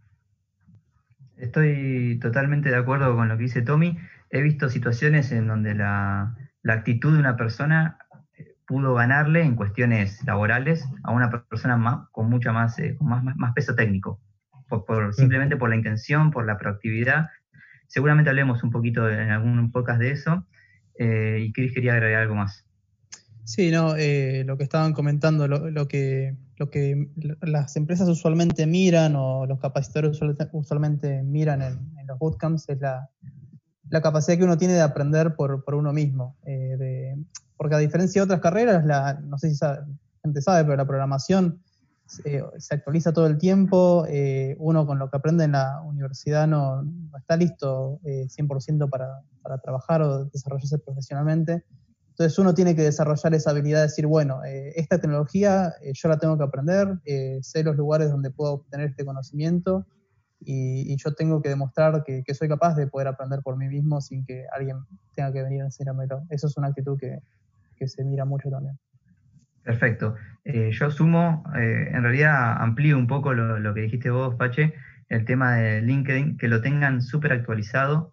Estoy 1.38 2.18
totalmente 2.20 2.68
de 2.68 2.76
acuerdo 2.76 3.16
con 3.16 3.28
lo 3.28 3.36
que 3.38 3.44
dice 3.44 3.62
Tommy. 3.62 3.96
He 4.28 4.42
visto 4.42 4.68
situaciones 4.68 5.32
en 5.32 5.48
donde 5.48 5.74
la, 5.74 6.36
actitud 6.68 7.14
de 7.14 7.18
una 7.18 7.36
persona 7.38 7.96
eh, 8.36 8.56
pudo 8.66 8.92
ganarle 8.92 9.42
en 9.42 9.56
cuestiones 9.56 10.22
laborales 10.26 10.86
a 11.02 11.12
una 11.12 11.30
persona 11.30 11.78
más, 11.78 12.08
con 12.12 12.28
mucha 12.28 12.52
más, 12.52 12.78
eh, 12.78 12.94
con 12.98 13.08
más, 13.08 13.24
más 13.24 13.54
peso 13.54 13.74
técnico 13.74 14.20
por, 14.80 15.14
simplemente 15.14 15.56
por 15.56 15.70
la 15.70 15.76
intención, 15.76 16.30
por 16.30 16.46
la 16.46 16.58
proactividad. 16.58 17.28
Seguramente 17.86 18.30
hablemos 18.30 18.62
un 18.62 18.70
poquito 18.70 19.08
en 19.08 19.30
algún 19.30 19.70
podcast 19.70 20.00
de 20.00 20.10
eso. 20.10 20.46
Eh, 20.98 21.44
y 21.46 21.52
Chris 21.52 21.72
quería 21.72 21.92
agregar 21.92 22.22
algo 22.22 22.34
más. 22.34 22.64
Sí, 23.44 23.70
no, 23.70 23.96
eh, 23.96 24.44
lo 24.46 24.56
que 24.56 24.64
estaban 24.64 24.92
comentando, 24.92 25.48
lo, 25.48 25.88
que, 25.88 26.36
lo 26.56 26.70
que 26.70 27.08
las 27.40 27.76
empresas 27.76 28.08
usualmente 28.08 28.66
miran 28.66 29.16
o 29.16 29.46
los 29.46 29.58
capacitadores 29.58 30.20
usualmente 30.52 31.22
miran 31.22 31.60
en, 31.62 32.06
los 32.06 32.18
bootcamps 32.18 32.68
es 32.68 32.80
la, 32.80 33.10
capacidad 34.00 34.38
que 34.38 34.44
uno 34.44 34.56
tiene 34.56 34.74
de 34.74 34.80
aprender 34.80 35.34
por, 35.34 35.62
uno 35.74 35.92
mismo. 35.92 36.36
Eh, 36.46 37.16
porque 37.56 37.74
a 37.74 37.78
diferencia 37.78 38.20
de 38.20 38.24
otras 38.24 38.40
carreras, 38.40 38.84
la, 38.84 39.20
no 39.22 39.38
sé 39.38 39.50
si 39.50 39.58
la 39.60 39.84
gente 40.22 40.40
sabe, 40.40 40.64
pero 40.64 40.76
la 40.76 40.86
programación 40.86 41.60
eh, 42.24 42.42
se 42.58 42.74
actualiza 42.74 43.12
todo 43.12 43.26
el 43.26 43.38
tiempo, 43.38 44.04
eh, 44.08 44.56
uno 44.58 44.86
con 44.86 44.98
lo 44.98 45.10
que 45.10 45.16
aprende 45.16 45.44
en 45.44 45.52
la 45.52 45.80
universidad 45.82 46.46
no, 46.46 46.82
está 47.16 47.36
listo 47.36 48.00
100% 48.04 48.84
eh, 48.84 48.88
para, 48.88 49.22
para, 49.42 49.58
trabajar 49.58 50.02
o 50.02 50.24
desarrollarse 50.26 50.78
profesionalmente. 50.78 51.64
Entonces 52.10 52.38
uno 52.38 52.54
tiene 52.54 52.76
que 52.76 52.82
desarrollar 52.82 53.34
esa 53.34 53.50
habilidad 53.50 53.78
de 53.78 53.84
decir, 53.84 54.06
bueno, 54.06 54.42
esta 54.44 55.00
tecnología 55.00 55.72
yo 55.94 56.08
la 56.10 56.18
tengo 56.18 56.36
que 56.36 56.44
aprender, 56.44 57.00
sé 57.40 57.64
los 57.64 57.74
lugares 57.74 58.10
donde 58.10 58.30
puedo 58.30 58.52
obtener 58.52 58.90
este 58.90 59.06
conocimiento 59.06 59.86
y, 60.38 60.94
yo 60.96 61.14
tengo 61.14 61.40
que 61.40 61.48
demostrar 61.48 62.04
que, 62.04 62.22
soy 62.34 62.48
capaz 62.48 62.74
de 62.74 62.86
poder 62.86 63.08
aprender 63.08 63.40
por 63.42 63.56
mí 63.56 63.66
mismo 63.66 64.00
sin 64.02 64.26
que 64.26 64.44
alguien 64.52 64.76
tenga 65.14 65.32
que 65.32 65.42
venir 65.42 65.62
a 65.62 65.66
enseñármelo. 65.66 66.22
Eso 66.28 66.48
es 66.48 66.56
una 66.58 66.68
actitud 66.68 66.98
que, 66.98 67.20
que 67.76 67.88
se 67.88 68.04
mira 68.04 68.26
mucho 68.26 68.50
también. 68.50 68.78
Perfecto. 69.64 70.16
Eh, 70.44 70.70
yo 70.72 70.90
sumo, 70.90 71.44
eh, 71.56 71.90
en 71.92 72.02
realidad 72.02 72.60
amplío 72.60 72.98
un 72.98 73.06
poco 73.06 73.32
lo, 73.32 73.74
que 73.74 73.82
dijiste 73.82 74.10
vos, 74.10 74.34
Pache, 74.34 74.74
el 75.08 75.24
tema 75.24 75.54
de 75.54 75.82
LinkedIn, 75.82 76.36
que 76.36 76.48
lo 76.48 76.60
tengan 76.60 77.00
súper 77.02 77.32
actualizado 77.32 78.12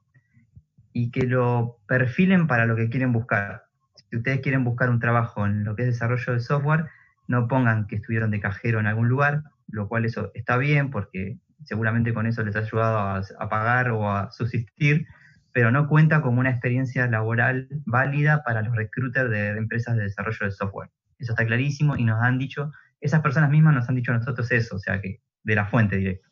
y 0.93 1.11
que 1.11 1.25
lo 1.25 1.79
perfilen 1.87 2.47
para 2.47 2.65
lo 2.65 2.75
que 2.75 2.89
quieren 2.89 3.13
buscar. 3.13 3.63
Si 4.09 4.17
ustedes 4.17 4.41
quieren 4.41 4.63
buscar 4.63 4.89
un 4.89 4.99
trabajo 4.99 5.45
en 5.45 5.63
lo 5.63 5.75
que 5.75 5.83
es 5.83 5.87
desarrollo 5.87 6.33
de 6.33 6.39
software, 6.39 6.85
no 7.27 7.47
pongan 7.47 7.87
que 7.87 7.95
estuvieron 7.95 8.31
de 8.31 8.39
cajero 8.39 8.79
en 8.79 8.87
algún 8.87 9.07
lugar, 9.07 9.43
lo 9.67 9.87
cual 9.87 10.05
eso 10.05 10.31
está 10.35 10.57
bien 10.57 10.89
porque 10.91 11.37
seguramente 11.63 12.13
con 12.13 12.25
eso 12.27 12.43
les 12.43 12.55
ha 12.55 12.59
ayudado 12.59 12.97
a, 12.99 13.21
a 13.39 13.49
pagar 13.49 13.91
o 13.91 14.11
a 14.11 14.31
subsistir, 14.31 15.07
pero 15.51 15.71
no 15.71 15.87
cuenta 15.87 16.21
como 16.21 16.39
una 16.39 16.51
experiencia 16.51 17.07
laboral 17.07 17.67
válida 17.85 18.43
para 18.43 18.61
los 18.61 18.75
recruiters 18.75 19.29
de 19.29 19.49
empresas 19.49 19.95
de 19.95 20.03
desarrollo 20.03 20.45
de 20.45 20.51
software. 20.51 20.89
Eso 21.19 21.33
está 21.33 21.45
clarísimo 21.45 21.95
y 21.95 22.05
nos 22.05 22.21
han 22.21 22.39
dicho 22.39 22.71
esas 23.01 23.21
personas 23.21 23.49
mismas 23.49 23.73
nos 23.73 23.89
han 23.89 23.95
dicho 23.95 24.11
a 24.11 24.17
nosotros 24.17 24.51
eso, 24.51 24.75
o 24.75 24.79
sea, 24.79 25.01
que 25.01 25.21
de 25.43 25.55
la 25.55 25.65
fuente 25.65 25.97
directa. 25.97 26.27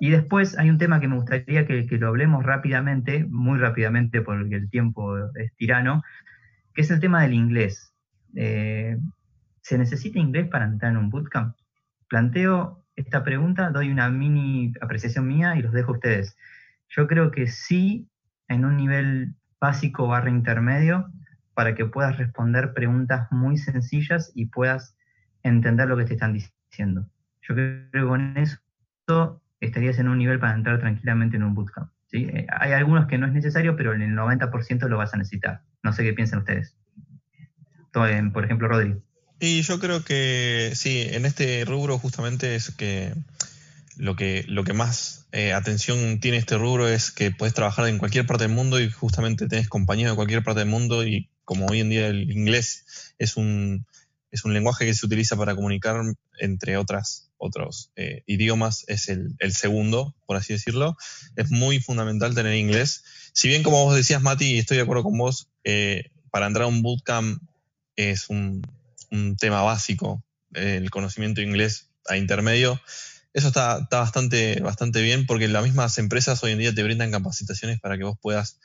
Y 0.00 0.10
después 0.10 0.58
hay 0.58 0.70
un 0.70 0.78
tema 0.78 0.98
que 0.98 1.06
me 1.06 1.14
gustaría 1.14 1.64
que, 1.64 1.86
lo 1.98 2.08
hablemos 2.08 2.44
rápidamente, 2.44 3.24
muy 3.30 3.58
rápidamente 3.58 4.22
porque 4.22 4.56
el 4.56 4.68
tiempo 4.70 5.16
es 5.36 5.54
tirano, 5.54 6.02
que 6.74 6.82
es 6.82 6.90
el 6.90 6.98
tema 6.98 7.22
del 7.22 7.34
inglés. 7.34 7.94
Eh, 8.34 8.98
¿Se 9.62 9.78
necesita 9.78 10.18
inglés 10.18 10.48
para 10.48 10.64
entrar 10.64 10.90
en 10.90 10.98
un 10.98 11.10
bootcamp? 11.10 11.56
Planteo 12.08 12.84
esta 12.96 13.22
pregunta, 13.22 13.70
doy 13.70 13.90
una 13.90 14.10
mini 14.10 14.72
apreciación 14.80 15.28
mía 15.28 15.54
y 15.56 15.62
los 15.62 15.72
dejo 15.72 15.92
a 15.92 15.94
ustedes. 15.94 16.36
Yo 16.88 17.06
creo 17.06 17.30
que 17.30 17.46
sí, 17.46 18.08
en 18.48 18.64
un 18.64 18.76
nivel 18.76 19.36
básico 19.60 20.08
barra 20.08 20.30
intermedio, 20.30 21.08
para 21.58 21.74
que 21.74 21.86
puedas 21.86 22.16
responder 22.16 22.72
preguntas 22.72 23.26
muy 23.32 23.58
sencillas 23.58 24.30
y 24.32 24.46
puedas 24.46 24.94
entender 25.42 25.88
lo 25.88 25.96
que 25.96 26.04
te 26.04 26.12
están 26.14 26.32
diciendo. 26.32 27.10
Yo 27.42 27.56
creo 27.56 27.90
que 27.90 28.00
con 28.00 28.36
eso 28.36 29.42
estarías 29.58 29.98
en 29.98 30.06
un 30.06 30.18
nivel 30.18 30.38
para 30.38 30.54
entrar 30.54 30.78
tranquilamente 30.78 31.36
en 31.36 31.42
un 31.42 31.56
bootcamp. 31.56 31.90
Eh, 32.12 32.46
hay 32.48 32.70
algunos 32.70 33.08
que 33.08 33.18
no 33.18 33.26
es 33.26 33.32
necesario, 33.32 33.74
pero 33.74 33.92
en 33.92 34.02
el 34.02 34.14
90% 34.14 34.86
lo 34.86 34.98
vas 34.98 35.14
a 35.14 35.16
necesitar. 35.16 35.62
No 35.82 35.92
sé 35.92 36.04
qué 36.04 36.12
piensan 36.12 36.38
ustedes. 36.38 36.76
Por 37.92 38.44
ejemplo, 38.44 38.68
Rodri. 38.68 38.94
Y 39.40 39.62
yo 39.62 39.80
creo 39.80 40.04
que 40.04 40.70
sí, 40.76 41.08
en 41.10 41.26
este 41.26 41.64
rubro 41.64 41.98
justamente 41.98 42.54
es 42.54 42.70
que 42.70 43.14
lo 43.96 44.14
que, 44.14 44.44
lo 44.46 44.62
que 44.62 44.74
más 44.74 45.26
eh, 45.32 45.52
atención 45.54 46.20
tiene 46.20 46.36
este 46.36 46.56
rubro 46.56 46.86
es 46.86 47.10
que 47.10 47.32
puedes 47.32 47.52
trabajar 47.52 47.88
en 47.88 47.98
cualquier 47.98 48.26
parte 48.26 48.44
del 48.44 48.54
mundo 48.54 48.80
y 48.80 48.88
justamente 48.88 49.48
tenés 49.48 49.68
compañeros 49.68 50.12
de 50.12 50.16
cualquier 50.16 50.44
parte 50.44 50.60
del 50.60 50.68
mundo 50.68 51.04
y 51.04 51.28
como 51.48 51.64
hoy 51.64 51.80
en 51.80 51.88
día 51.88 52.08
el 52.08 52.30
inglés 52.30 52.84
es 53.18 53.38
un, 53.38 53.86
es 54.30 54.44
un 54.44 54.52
lenguaje 54.52 54.84
que 54.84 54.92
se 54.92 55.06
utiliza 55.06 55.34
para 55.34 55.54
comunicar 55.54 55.96
entre 56.38 56.76
otras, 56.76 57.30
otros 57.38 57.90
eh, 57.96 58.22
idiomas, 58.26 58.84
es 58.86 59.08
el, 59.08 59.34
segundo, 59.54 60.14
por 60.26 60.36
así 60.36 60.52
decirlo. 60.52 60.98
Es 61.36 61.50
muy 61.50 61.80
fundamental 61.80 62.34
tener 62.34 62.54
inglés. 62.54 63.02
Si 63.32 63.48
bien, 63.48 63.62
como 63.62 63.82
vos 63.82 63.96
decías, 63.96 64.20
Mati, 64.20 64.44
y 64.44 64.58
estoy 64.58 64.76
de 64.76 64.82
acuerdo 64.82 65.04
con 65.04 65.16
vos, 65.16 65.48
eh, 65.64 66.10
para 66.30 66.48
entrar 66.48 66.64
a 66.64 66.68
un 66.68 66.82
bootcamp 66.82 67.42
es 67.96 68.28
un, 68.28 68.60
tema 69.40 69.62
básico, 69.62 70.22
el 70.52 70.90
conocimiento 70.90 71.40
de 71.40 71.46
inglés 71.46 71.88
a 72.08 72.18
intermedio. 72.18 72.78
Eso 73.32 73.48
está, 73.48 73.88
bastante, 73.90 74.60
bastante 74.60 75.00
bien 75.00 75.24
porque 75.24 75.48
las 75.48 75.64
mismas 75.64 75.96
empresas 75.96 76.42
hoy 76.42 76.52
en 76.52 76.58
día 76.58 76.74
te 76.74 76.82
brindan 76.82 77.10
capacitaciones 77.10 77.80
para 77.80 77.96
que 77.96 78.04
vos 78.04 78.18
puedas 78.20 78.58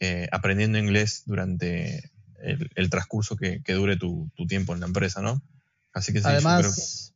eh, 0.00 0.28
aprendiendo 0.32 0.78
inglés 0.78 1.22
durante 1.26 2.10
el, 2.40 2.90
transcurso 2.90 3.36
que, 3.36 3.60
dure 3.66 3.96
tu, 3.96 4.30
tiempo 4.48 4.74
en 4.74 4.80
la 4.80 4.86
empresa, 4.86 5.20
¿no? 5.22 5.42
Así 5.92 6.12
que 6.12 6.20
sí, 6.20 6.26
Además, 6.28 7.14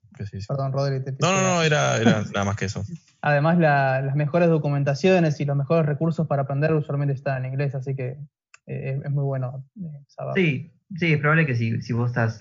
Perdón, 0.48 0.72
Rodri, 0.72 1.02
te 1.02 1.12
No, 1.20 1.32
no, 1.32 1.42
no, 1.42 1.62
era, 1.62 1.98
nada 2.32 2.44
más 2.44 2.56
que 2.56 2.66
eso. 2.66 2.84
Además, 3.22 3.58
las 3.58 4.14
mejores 4.14 4.48
documentaciones 4.48 5.40
y 5.40 5.44
los 5.44 5.56
mejores 5.56 5.86
recursos 5.86 6.26
para 6.26 6.42
aprender 6.42 6.72
usualmente 6.74 7.14
están 7.14 7.44
en 7.44 7.52
inglés, 7.52 7.74
así 7.74 7.94
que 7.94 8.18
eh, 8.66 9.00
es 9.04 9.10
muy 9.10 9.24
bueno 9.24 9.64
eh, 9.80 10.04
saber. 10.08 10.34
Sí, 10.34 10.72
sí, 10.96 11.12
es 11.12 11.20
probable 11.20 11.46
que 11.46 11.54
si, 11.54 11.80
si 11.82 11.92
vos 11.92 12.10
estás 12.10 12.40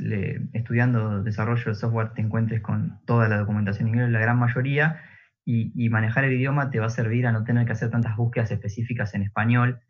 estudiando 0.53 1.23
desarrollo 1.23 1.65
de 1.65 1.75
software 1.75 2.13
te 2.13 2.21
encuentres 2.21 2.61
con 2.61 2.99
toda 3.05 3.27
la 3.27 3.37
documentación 3.37 3.87
en 3.87 3.93
inglés, 3.93 4.11
la 4.11 4.19
gran 4.19 4.37
mayoría, 4.37 5.01
y, 5.45 5.71
y, 5.75 5.89
manejar 5.89 6.23
el 6.23 6.33
idioma 6.33 6.69
te 6.69 6.79
va 6.79 6.85
a 6.85 6.89
servir 6.89 7.25
a 7.25 7.31
no 7.31 7.43
tener 7.43 7.65
que 7.65 7.71
hacer 7.71 7.89
tantas 7.89 8.15
búsquedas 8.15 8.51
específicas 8.51 9.15
en 9.15 9.23
español 9.23 9.81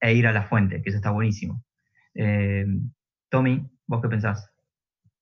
e 0.00 0.14
ir 0.14 0.26
a 0.26 0.32
la 0.32 0.42
fuente, 0.42 0.82
que 0.82 0.90
eso 0.90 0.98
está 0.98 1.10
buenísimo. 1.10 1.62
Eh, 2.14 2.66
Tommy, 3.30 3.68
¿vos 3.86 4.02
qué 4.02 4.08
pensás? 4.08 4.50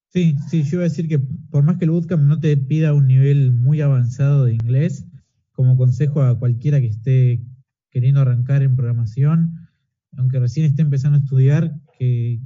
Sí, 0.09 0.37
sí, 0.49 0.63
yo 0.63 0.77
iba 0.77 0.83
a 0.83 0.89
decir 0.89 1.09
que 1.09 1.19
por 1.19 1.65
más 1.65 1.77
que 1.77 1.85
el 1.85 1.91
bootcamp 1.91 2.23
no 2.23 2.39
te 2.39 2.57
pida 2.57 2.95
un 2.95 3.09
nivel 3.09 3.53
muy 3.53 3.81
avanzado 3.81 4.45
de 4.45 4.55
inglés, 4.55 5.07
como 5.53 5.77
consejo 5.77 6.23
a 6.23 6.39
cualquiera 6.39 6.81
que 6.81 6.87
esté 6.87 7.43
queriendo 7.91 8.21
arrancar 8.21 8.63
en 8.63 8.77
programación, 8.77 9.69
aunque 10.17 10.39
recién 10.39 10.67
esté 10.67 10.83
empezando 10.83 11.19
a 11.19 11.21
estudiar, 11.21 11.75
que, 11.99 12.41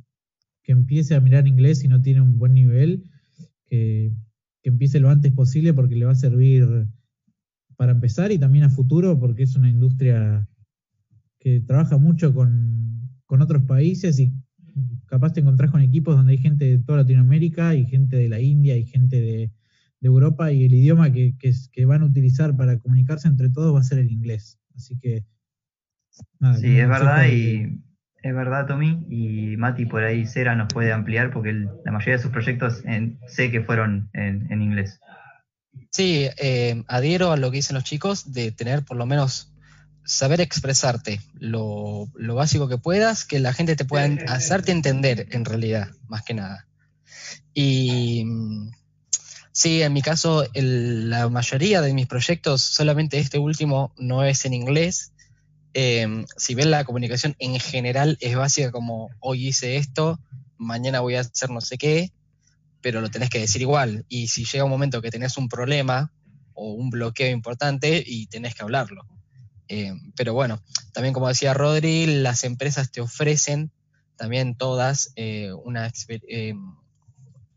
empiece 0.64 1.14
a 1.14 1.20
mirar 1.20 1.46
inglés 1.46 1.78
si 1.78 1.88
no 1.88 2.02
tiene 2.02 2.20
un 2.20 2.38
buen 2.38 2.52
nivel, 2.52 3.10
que, 3.64 4.12
que 4.62 4.68
empiece 4.68 5.00
lo 5.00 5.08
antes 5.08 5.32
posible 5.32 5.72
porque 5.72 5.96
le 5.96 6.04
va 6.04 6.12
a 6.12 6.14
servir 6.14 6.86
para 7.78 7.92
empezar 7.92 8.32
y 8.32 8.38
también 8.38 8.64
a 8.64 8.68
futuro 8.68 9.18
porque 9.18 9.44
es 9.44 9.56
una 9.56 9.70
industria 9.70 10.46
que 11.38 11.60
trabaja 11.60 11.98
mucho 11.98 12.34
con 12.34 12.78
con 13.28 13.42
otros 13.42 13.62
países 13.64 14.18
y 14.18 14.32
capaz 15.06 15.34
te 15.34 15.40
encontrás 15.40 15.70
con 15.70 15.82
equipos 15.82 16.16
donde 16.16 16.32
hay 16.32 16.38
gente 16.38 16.64
de 16.64 16.78
toda 16.78 16.98
Latinoamérica 16.98 17.74
y 17.74 17.84
gente 17.84 18.16
de 18.16 18.28
la 18.30 18.40
India 18.40 18.76
y 18.76 18.86
gente 18.86 19.20
de, 19.20 19.50
Europa 20.00 20.52
y 20.52 20.64
el 20.64 20.74
idioma 20.74 21.12
que, 21.12 21.34
que, 21.38 21.84
van 21.84 22.02
a 22.02 22.06
utilizar 22.06 22.56
para 22.56 22.78
comunicarse 22.78 23.26
entre 23.26 23.50
todos 23.50 23.74
va 23.74 23.80
a 23.80 23.84
ser 23.84 23.98
el 23.98 24.12
inglés. 24.12 24.58
Así 24.76 24.96
que... 24.98 25.24
sí, 26.56 26.78
es 26.78 26.88
verdad 26.88 27.26
y 27.26 27.82
es 28.22 28.34
verdad 28.34 28.66
Tommy 28.66 29.04
y 29.10 29.56
Mati 29.56 29.86
por 29.86 30.04
ahí 30.04 30.24
Cera 30.24 30.54
nos 30.54 30.72
puede 30.72 30.92
ampliar 30.92 31.32
porque 31.32 31.52
la 31.52 31.92
mayoría 31.92 32.16
de 32.16 32.22
sus 32.22 32.30
proyectos 32.30 32.84
sé 33.26 33.50
que 33.50 33.60
fueron 33.60 34.08
en, 34.14 34.62
inglés. 34.62 35.00
Sí, 35.90 36.28
eh, 36.40 36.82
adhiero 36.86 37.32
a 37.32 37.36
lo 37.36 37.50
que 37.50 37.56
dicen 37.56 37.74
los 37.74 37.84
chicos 37.84 38.32
de 38.32 38.52
tener 38.52 38.84
por 38.84 38.96
lo 38.96 39.04
menos 39.04 39.52
saber 40.08 40.40
expresarte 40.40 41.20
lo, 41.38 42.08
básico 42.16 42.66
que 42.66 42.78
puedas, 42.78 43.26
que 43.26 43.38
la 43.38 43.52
gente 43.52 43.76
te 43.76 43.84
pueda 43.84 44.06
hacerte 44.32 44.72
entender 44.72 45.28
en 45.32 45.44
realidad, 45.44 45.90
más 46.08 46.22
que 46.22 46.32
nada. 46.32 46.66
Y 47.52 48.24
sí, 49.52 49.82
en 49.82 49.92
mi 49.92 50.00
caso, 50.00 50.46
la 50.54 51.28
mayoría 51.28 51.82
de 51.82 51.92
mis 51.92 52.06
proyectos, 52.06 52.62
solamente 52.62 53.18
este 53.18 53.38
último 53.38 53.92
no 53.98 54.24
es 54.24 54.46
en 54.46 54.54
inglés. 54.54 55.12
Em, 55.74 56.24
si 56.38 56.54
ven 56.54 56.70
la 56.70 56.84
comunicación 56.84 57.36
en 57.38 57.60
general 57.60 58.16
es 58.22 58.34
básica 58.34 58.72
como 58.72 59.10
hoy 59.20 59.48
hice 59.48 59.76
esto, 59.76 60.18
mañana 60.56 61.00
voy 61.00 61.16
a 61.16 61.20
hacer 61.20 61.50
no 61.50 61.60
sé 61.60 61.76
qué, 61.76 62.12
pero 62.80 63.02
lo 63.02 63.10
tenés 63.10 63.28
que 63.28 63.40
decir 63.40 63.60
igual. 63.60 64.06
Y 64.08 64.28
si 64.28 64.46
llega 64.46 64.64
un 64.64 64.70
momento 64.70 65.02
que 65.02 65.10
tenés 65.10 65.36
un 65.36 65.50
problema 65.50 66.10
o 66.54 66.72
un 66.72 66.88
bloqueo 66.88 67.30
importante 67.30 68.02
y 68.04 68.26
tenés 68.28 68.54
que 68.54 68.62
hablarlo. 68.62 69.06
Eh, 69.68 69.92
pero 70.16 70.32
bueno, 70.32 70.62
también 70.92 71.12
como 71.12 71.28
decía 71.28 71.54
Rodri, 71.54 72.06
las 72.06 72.44
empresas 72.44 72.90
te 72.90 73.00
ofrecen 73.00 73.70
también 74.16 74.54
todas 74.54 75.12
eh, 75.14 75.52
una 75.64 75.92
eh, 76.08 76.54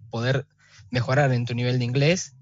poder 0.10 0.46
mejorar 0.90 1.32
en 1.34 1.46
tu 1.46 1.56
nivel 1.56 1.80
de 1.80 1.86
inglés. 1.86 2.36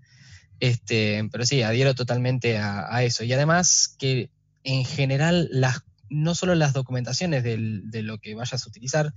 Este, 0.60 1.24
pero 1.32 1.46
sí, 1.46 1.62
adhiero 1.62 1.96
totalmente 1.96 2.58
a, 2.58 3.04
eso. 3.04 3.24
Y 3.24 3.32
además 3.32 3.96
que 3.98 4.30
en 4.64 4.84
general 4.84 5.48
las, 5.52 5.84
no 6.10 6.36
solo 6.36 6.54
las 6.56 6.74
documentaciones 6.74 7.44
de 7.44 8.04
lo 8.04 8.18
que 8.18 8.36
vayas 8.36 8.66
a 8.66 8.68
utilizar, 8.68 9.14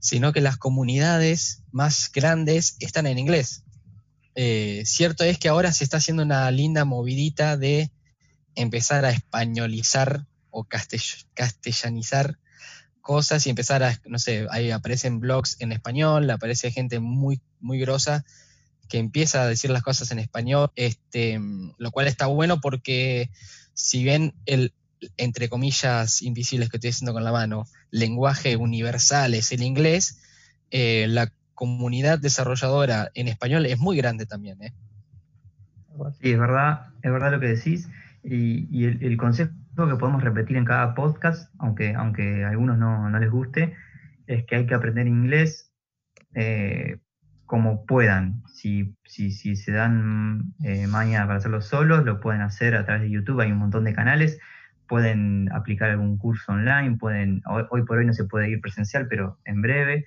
sino 0.00 0.32
que 0.32 0.40
las 0.40 0.56
comunidades 0.56 1.62
más 1.70 2.10
grandes 2.12 2.76
están 2.80 3.06
en 3.06 3.18
inglés. 3.18 3.62
cierto 4.84 5.22
es 5.22 5.38
que 5.38 5.48
ahora 5.48 5.72
se 5.72 5.84
está 5.84 5.98
haciendo 5.98 6.24
una 6.24 6.50
linda 6.50 6.84
movidita 6.84 7.56
de 7.56 7.92
empezar 8.56 9.04
a 9.04 9.10
españolizar 9.10 10.26
o 10.50 10.66
castellanizar 11.34 12.38
cosas 13.00 13.46
y 13.46 13.50
empezar 13.50 13.84
a, 13.84 13.96
no 14.06 14.18
sé, 14.18 14.48
ahí 14.50 14.72
aparecen 14.72 15.20
blogs 15.20 15.60
en 15.60 15.70
español, 15.70 16.28
aparece 16.28 16.72
gente 16.72 16.98
muy, 16.98 17.40
muy 17.60 17.78
grosa 17.78 18.24
que 18.88 18.98
empieza 18.98 19.42
a 19.42 19.46
decir 19.46 19.70
las 19.70 19.82
cosas 19.82 20.10
en 20.10 20.18
español, 20.18 20.70
este, 20.74 21.40
lo 21.78 21.90
cual 21.92 22.08
está 22.08 22.26
bueno 22.26 22.60
porque 22.60 23.30
si 23.74 24.02
bien 24.02 24.34
el, 24.46 24.72
entre 25.16 25.48
comillas, 25.48 26.22
invisibles 26.22 26.68
que 26.68 26.78
estoy 26.78 26.90
diciendo 26.90 27.12
con 27.12 27.24
la 27.24 27.32
mano, 27.32 27.66
lenguaje 27.90 28.56
universal 28.56 29.34
es 29.34 29.52
el 29.52 29.62
inglés, 29.62 30.20
eh, 30.70 31.06
la 31.08 31.32
comunidad 31.54 32.18
desarrolladora 32.18 33.10
en 33.14 33.28
español 33.28 33.66
es 33.66 33.78
muy 33.78 33.96
grande 33.96 34.26
también. 34.26 34.62
¿eh? 34.62 34.72
Sí, 36.20 36.32
es 36.32 36.38
verdad, 36.38 36.88
es 37.02 37.12
verdad 37.12 37.32
lo 37.32 37.40
que 37.40 37.48
decís. 37.48 37.88
Y, 38.28 38.84
el, 38.84 39.16
consejo 39.16 39.52
que 39.76 39.96
podemos 39.96 40.22
repetir 40.22 40.56
en 40.56 40.64
cada 40.64 40.94
podcast, 40.94 41.54
aunque, 41.58 41.94
aunque 41.94 42.44
a 42.44 42.48
algunos 42.48 42.76
no, 42.76 43.08
les 43.20 43.30
guste, 43.30 43.76
es 44.26 44.44
que 44.46 44.56
hay 44.56 44.66
que 44.66 44.74
aprender 44.74 45.06
inglés 45.06 45.72
eh, 46.34 46.98
como 47.44 47.86
puedan. 47.86 48.42
Si, 48.46 48.96
si, 49.04 49.30
si 49.30 49.54
se 49.54 49.70
dan 49.70 50.54
eh, 50.64 50.88
para 50.90 51.36
hacerlo 51.36 51.60
solos, 51.60 52.04
lo 52.04 52.18
pueden 52.18 52.40
hacer 52.40 52.74
a 52.74 52.84
través 52.84 53.02
de 53.02 53.10
YouTube, 53.10 53.40
hay 53.40 53.52
un 53.52 53.58
montón 53.58 53.84
de 53.84 53.94
canales, 53.94 54.40
pueden 54.88 55.48
aplicar 55.52 55.90
algún 55.90 56.18
curso 56.18 56.50
online, 56.50 56.96
pueden, 56.96 57.42
hoy, 57.46 57.84
por 57.84 57.98
hoy 57.98 58.06
no 58.06 58.12
se 58.12 58.24
puede 58.24 58.50
ir 58.50 58.60
presencial, 58.60 59.06
pero 59.06 59.38
en 59.44 59.62
breve, 59.62 60.06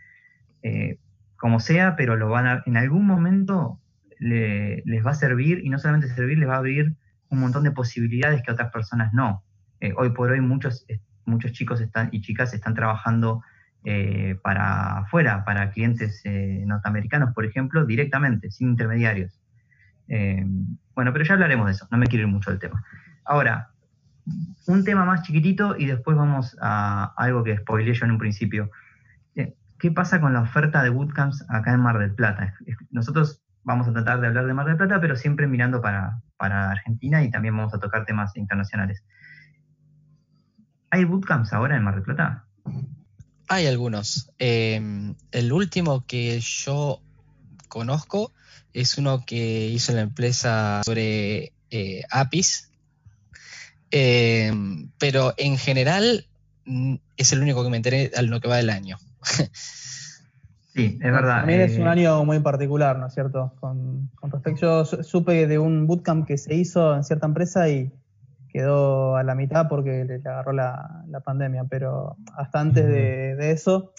eh, 0.63 0.97
como 1.37 1.61
sea, 1.61 1.95
pero 1.95 2.17
lo 2.17 2.27
van 2.27 2.47
a, 2.47 2.63
en 2.65 2.75
algún 2.75 3.07
momento 3.07 3.79
les 4.19 5.05
va 5.05 5.11
a 5.11 5.15
servir 5.15 5.61
y 5.63 5.69
no 5.69 5.79
solamente 5.79 6.09
servir, 6.09 6.37
les 6.37 6.49
va 6.49 6.55
a 6.55 6.57
abrir 6.57 6.97
un 7.29 7.39
montón 7.39 7.63
de 7.63 7.71
posibilidades 7.71 8.41
que 8.41 8.51
otras 8.51 8.71
personas 8.71 9.13
no. 9.13 9.43
Eh, 9.79 9.93
hoy 9.95 10.11
por 10.11 10.31
hoy 10.31 10.41
muchos, 10.41 10.85
muchos 11.25 11.51
chicos 11.53 11.79
están, 11.81 12.09
y 12.11 12.21
chicas 12.21 12.53
están 12.53 12.73
trabajando 12.73 13.41
eh, 13.83 14.37
para 14.43 14.99
afuera, 14.99 15.45
para 15.45 15.71
clientes 15.71 16.21
eh, 16.25 16.63
norteamericanos, 16.65 17.33
por 17.33 17.45
ejemplo, 17.45 17.85
directamente, 17.85 18.51
sin 18.51 18.69
intermediarios. 18.69 19.39
Bueno, 20.95 21.13
pero 21.13 21.23
ya 21.23 21.35
hablaremos 21.35 21.67
de 21.67 21.73
eso, 21.73 21.87
no 21.91 21.97
me 21.99 22.07
quiero 22.07 22.25
ir 22.25 22.33
mucho 22.33 22.49
del 22.49 22.59
tema. 22.59 22.83
Ahora, 23.25 23.69
un 24.65 24.83
tema 24.83 25.05
más 25.05 25.21
chiquitito 25.21 25.75
y 25.77 25.85
después 25.85 26.17
vamos 26.17 26.57
a 26.61 27.13
algo 27.15 27.43
que 27.43 27.57
spoileé 27.57 27.93
yo 27.93 28.05
en 28.05 28.11
un 28.11 28.17
principio. 28.17 28.71
¿Qué 29.35 29.91
pasa 29.91 30.19
con 30.19 30.33
la 30.33 30.41
oferta 30.41 30.83
de 30.83 30.89
bootcamps 30.89 31.45
acá 31.47 31.73
en 31.73 31.79
Mar 31.79 31.99
del 31.99 32.13
Plata? 32.13 32.55
Nosotros 32.89 33.43
vamos 33.69 33.87
a 33.87 33.93
tratar 33.93 34.19
de 34.19 34.25
hablar 34.25 34.47
de 34.47 34.53
Mar 34.55 34.65
del 34.65 34.77
Plata, 34.77 34.99
pero 34.99 35.15
siempre 35.15 35.45
mirando 35.45 35.79
para, 35.79 36.23
para 36.37 36.71
Argentina 36.71 37.23
y 37.23 37.29
también 37.29 37.55
vamos 37.55 37.71
a 37.71 37.79
tocar 37.79 38.03
temas 38.03 38.35
internacionales. 38.35 39.03
¿Hay 40.89 41.05
bootcamps 41.05 41.53
ahora 41.53 41.77
en 41.77 41.83
Mar 41.83 41.93
del 41.93 42.03
Plata? 42.03 42.45
Hay 43.47 43.67
algunos. 43.67 44.31
Em, 44.39 45.13
el 45.31 45.53
último 45.53 46.03
que 46.07 46.39
yo 46.39 46.99
conozco 47.67 48.33
es 48.73 48.97
uno 48.97 49.23
que 49.23 49.67
hizo 49.67 49.93
la 49.93 50.01
empresa 50.01 50.81
sobre 50.83 51.53
eh, 51.69 52.01
APIs, 52.09 52.71
em, 53.91 54.89
pero 54.97 55.35
en 55.37 55.59
general 55.59 56.25
es 57.17 57.33
el 57.33 57.41
único 57.41 57.63
que 57.63 57.69
me 57.69 57.77
enteré 57.77 58.11
a 58.17 58.23
lo 58.23 58.41
que 58.41 58.47
va 58.47 58.57
del 58.57 58.71
año. 58.71 58.97
Sí, 60.73 60.99
es 61.01 61.11
verdad. 61.11 61.39
También 61.39 61.61
es 61.61 61.77
un 61.77 61.87
eh, 61.87 61.89
año 61.89 62.23
muy 62.25 62.39
particular, 62.39 62.97
¿no 62.99 63.07
es 63.07 63.13
cierto? 63.13 63.53
Con, 63.59 64.09
respecto, 64.21 64.61
yo 64.61 64.85
supe 64.85 65.47
de 65.47 65.57
un 65.57 65.87
bootcamp 65.87 66.27
que 66.27 66.37
se 66.37 66.53
hizo 66.53 66.95
en 66.95 67.03
cierta 67.03 67.25
empresa 67.25 67.67
y 67.69 67.91
quedó 68.49 69.15
a 69.15 69.23
la 69.23 69.35
mitad 69.35 69.67
porque 69.67 70.05
le, 70.05 70.15
agarró 70.15 70.53
la, 70.53 71.05
pandemia, 71.23 71.65
pero 71.65 72.17
hasta 72.35 72.59
antes 72.59 72.87
de, 72.87 73.51
eso 73.51 73.93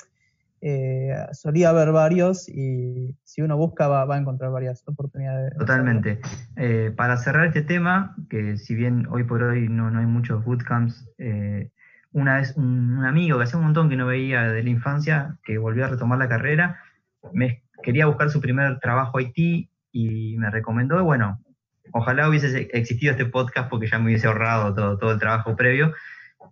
eh, 0.60 1.14
solía 1.32 1.70
haber 1.70 1.92
varios 1.92 2.48
y 2.48 3.16
si 3.24 3.42
uno 3.42 3.56
busca 3.56 3.88
va, 3.88 4.14
a 4.14 4.18
encontrar 4.18 4.50
varias 4.50 4.86
oportunidades. 4.86 5.56
Totalmente. 5.56 6.20
Eh, 6.56 6.92
para 6.96 7.16
cerrar 7.16 7.46
este 7.46 7.62
tema, 7.62 8.14
que 8.28 8.58
si 8.58 8.74
bien 8.74 9.06
hoy 9.10 9.24
por 9.24 9.42
hoy 9.42 9.68
no, 9.68 9.86
hay 9.86 10.06
muchos 10.06 10.44
bootcamps, 10.44 11.08
eh, 11.18 11.70
una 12.12 12.38
vez 12.38 12.56
un, 12.56 13.04
amigo 13.04 13.38
que 13.38 13.44
hace 13.44 13.56
un 13.56 13.64
montón 13.64 13.88
que 13.88 13.96
no 13.96 14.06
veía 14.06 14.42
de 14.42 14.62
la 14.62 14.70
infancia, 14.70 15.36
que 15.44 15.58
volvió 15.58 15.84
a 15.84 15.88
retomar 15.88 16.18
la 16.18 16.28
carrera, 16.28 16.80
me 17.32 17.62
quería 17.82 18.06
buscar 18.06 18.30
su 18.30 18.40
primer 18.40 18.78
trabajo 18.80 19.20
IT 19.20 19.68
y 19.92 20.36
me 20.38 20.50
recomendó, 20.50 21.02
bueno, 21.04 21.42
ojalá 21.92 22.28
hubiese 22.28 22.68
existido 22.72 23.12
este 23.12 23.26
podcast 23.26 23.68
porque 23.68 23.88
ya 23.88 23.98
me 23.98 24.06
hubiese 24.06 24.26
ahorrado 24.26 24.74
todo, 24.74 24.98
todo 24.98 25.12
el 25.12 25.18
trabajo 25.18 25.56
previo, 25.56 25.94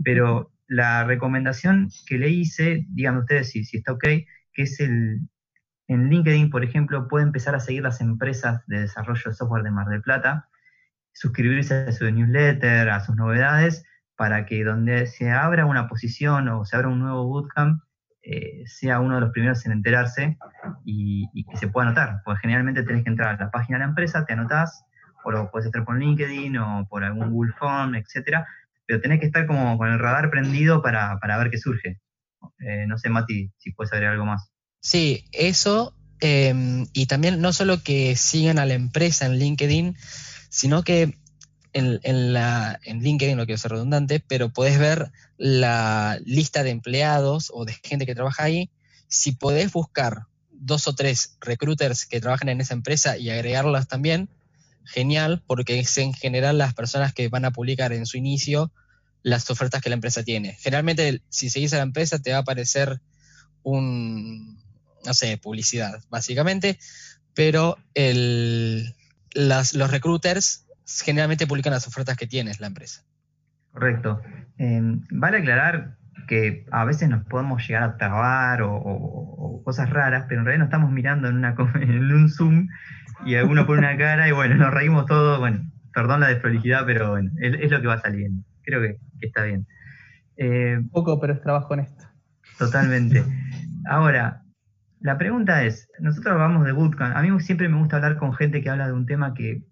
pero 0.04 0.52
la 0.66 1.04
recomendación 1.04 1.90
que 2.06 2.18
le 2.18 2.28
hice, 2.28 2.86
díganme 2.88 3.20
ustedes 3.20 3.50
si, 3.50 3.64
si 3.64 3.78
está 3.78 3.92
ok, 3.92 4.04
que 4.52 4.62
es 4.62 4.80
el, 4.80 5.20
en 5.88 6.10
LinkedIn, 6.10 6.50
por 6.50 6.62
ejemplo, 6.62 7.08
puede 7.08 7.24
empezar 7.24 7.54
a 7.54 7.60
seguir 7.60 7.82
las 7.82 8.00
empresas 8.00 8.64
de 8.66 8.80
desarrollo 8.80 9.22
de 9.24 9.34
software 9.34 9.62
de 9.62 9.70
Mar 9.70 9.88
del 9.88 10.02
Plata, 10.02 10.48
suscribirse 11.12 11.86
a 11.86 11.92
su 11.92 12.08
newsletter, 12.10 12.90
a 12.90 13.00
sus 13.00 13.16
novedades, 13.16 13.84
para 14.18 14.46
que 14.46 14.64
donde 14.64 15.06
se 15.06 15.30
abra 15.30 15.64
una 15.64 15.86
posición 15.86 16.48
o 16.48 16.64
se 16.64 16.74
abra 16.74 16.88
un 16.88 16.98
nuevo 16.98 17.24
bootcamp, 17.24 17.80
eh, 18.20 18.64
sea 18.66 18.98
uno 18.98 19.14
de 19.14 19.20
los 19.20 19.30
primeros 19.30 19.64
en 19.64 19.70
enterarse 19.70 20.36
y, 20.84 21.46
que 21.48 21.56
se 21.56 21.68
pueda 21.68 21.86
anotar. 21.86 22.20
Porque 22.24 22.40
generalmente 22.40 22.82
tenés 22.82 23.04
que 23.04 23.10
entrar 23.10 23.36
a 23.36 23.44
la 23.44 23.52
página 23.52 23.78
de 23.78 23.84
la 23.84 23.90
empresa, 23.90 24.26
te 24.26 24.32
anotás, 24.32 24.84
o 25.24 25.30
lo 25.30 25.52
puedes 25.52 25.68
hacer 25.68 25.84
por 25.84 25.96
LinkedIn 25.96 26.58
o 26.58 26.88
por 26.90 27.04
algún 27.04 27.30
Google 27.30 27.52
Form, 27.60 27.94
etcétera, 27.94 28.44
pero 28.86 29.00
tenés 29.00 29.20
que 29.20 29.26
estar 29.26 29.46
como 29.46 29.78
con 29.78 29.88
el 29.88 30.00
radar 30.00 30.30
prendido 30.30 30.82
para, 30.82 31.16
ver 31.22 31.50
qué 31.50 31.58
surge. 31.58 32.00
Eh, 32.58 32.86
no 32.88 32.98
sé, 32.98 33.10
Mati, 33.10 33.52
si 33.58 33.70
puedes 33.72 33.92
agregar 33.92 34.14
algo 34.14 34.26
más. 34.26 34.50
Sí, 34.80 35.26
eso, 35.30 35.94
em, 36.18 36.86
y 36.92 37.06
también 37.06 37.40
no 37.40 37.52
solo 37.52 37.84
que 37.84 38.16
sigan 38.16 38.58
a 38.58 38.66
la 38.66 38.74
empresa 38.74 39.26
en 39.26 39.38
LinkedIn, 39.38 39.94
sino 40.48 40.82
que 40.82 41.14
en, 41.72 43.02
LinkedIn, 43.02 43.36
no 43.36 43.46
quiero 43.46 43.58
ser 43.58 43.72
redundante, 43.72 44.20
pero 44.26 44.50
podés 44.50 44.78
ver 44.78 45.10
la 45.36 46.18
lista 46.24 46.62
de 46.62 46.70
empleados 46.70 47.50
o 47.54 47.64
de 47.64 47.74
gente 47.82 48.06
que 48.06 48.14
trabaja 48.14 48.44
ahí. 48.44 48.70
Si 49.08 49.32
podés 49.32 49.72
buscar 49.72 50.26
dos 50.50 50.88
o 50.88 50.94
tres 50.94 51.36
recruiters 51.40 52.06
que 52.06 52.20
trabajan 52.20 52.48
en 52.48 52.60
esa 52.60 52.74
empresa 52.74 53.16
y 53.16 53.30
agregarlas 53.30 53.88
también, 53.88 54.28
genial 54.84 55.42
porque 55.46 55.78
es 55.78 55.98
en 55.98 56.14
general 56.14 56.58
las 56.58 56.74
personas 56.74 57.12
que 57.12 57.28
van 57.28 57.44
a 57.44 57.50
publicar 57.50 57.92
en 57.92 58.06
su 58.06 58.16
inicio 58.16 58.72
las 59.22 59.50
ofertas 59.50 59.82
que 59.82 59.90
la 59.90 59.94
empresa 59.94 60.22
tiene. 60.22 60.54
Generalmente, 60.54 61.22
si 61.28 61.50
seguís 61.50 61.72
a 61.74 61.76
la 61.76 61.82
empresa, 61.82 62.18
te 62.18 62.30
va 62.30 62.38
a 62.38 62.40
aparecer 62.40 63.00
un, 63.62 64.62
no 65.04 65.14
sé, 65.14 65.36
publicidad, 65.36 66.02
básicamente, 66.08 66.78
pero 67.34 67.76
el, 67.94 68.94
los 69.34 69.90
recruiters 69.90 70.64
generalmente 71.04 71.46
publican 71.46 71.72
las 71.72 71.86
ofertas 71.86 72.16
que 72.16 72.26
tiene 72.26 72.52
la 72.58 72.66
empresa. 72.66 73.02
Correcto. 73.72 74.22
Em, 74.56 75.02
vale 75.10 75.38
aclarar 75.38 75.96
que 76.26 76.66
a 76.70 76.84
veces 76.84 77.08
nos 77.08 77.24
podemos 77.24 77.66
llegar 77.66 77.82
a 77.82 77.96
trabar 77.96 78.62
o, 78.62 79.62
cosas 79.64 79.90
raras, 79.90 80.24
pero 80.28 80.40
en 80.40 80.46
realidad 80.46 80.64
no 80.64 80.70
estamos 80.70 80.90
mirando 80.90 81.28
en, 81.28 81.36
una, 81.36 81.54
en 81.80 82.12
un 82.12 82.28
Zoom 82.28 82.68
y 83.24 83.34
alguno 83.34 83.66
pone 83.66 83.80
una 83.80 83.96
cara 83.96 84.28
y 84.28 84.32
bueno, 84.32 84.54
nos 84.56 84.72
reímos 84.72 85.06
todos, 85.06 85.38
bueno, 85.38 85.60
perdón 85.92 86.20
la 86.20 86.28
desprolijidad, 86.28 86.86
pero 86.86 87.10
bueno, 87.10 87.30
es, 87.40 87.70
lo 87.70 87.80
que 87.80 87.86
va 87.86 88.00
saliendo. 88.00 88.42
Creo 88.62 88.80
que, 88.80 88.98
está 89.20 89.44
bien. 89.44 89.66
Eh, 90.36 90.80
Poco, 90.92 91.20
pero 91.20 91.34
es 91.34 91.42
trabajo 91.42 91.74
en 91.74 91.80
esto. 91.80 92.04
Totalmente. 92.58 93.24
Ahora, 93.88 94.42
la 95.00 95.18
pregunta 95.18 95.64
es, 95.64 95.88
nosotros 96.00 96.32
hablamos 96.32 96.64
de 96.64 96.72
bootcamp, 96.72 97.16
a 97.16 97.22
mí 97.22 97.40
siempre 97.40 97.68
me 97.68 97.78
gusta 97.78 97.96
hablar 97.96 98.16
con 98.16 98.34
gente 98.34 98.62
que 98.62 98.70
habla 98.70 98.86
de 98.86 98.92
un 98.92 99.06
tema 99.06 99.34
que 99.34 99.62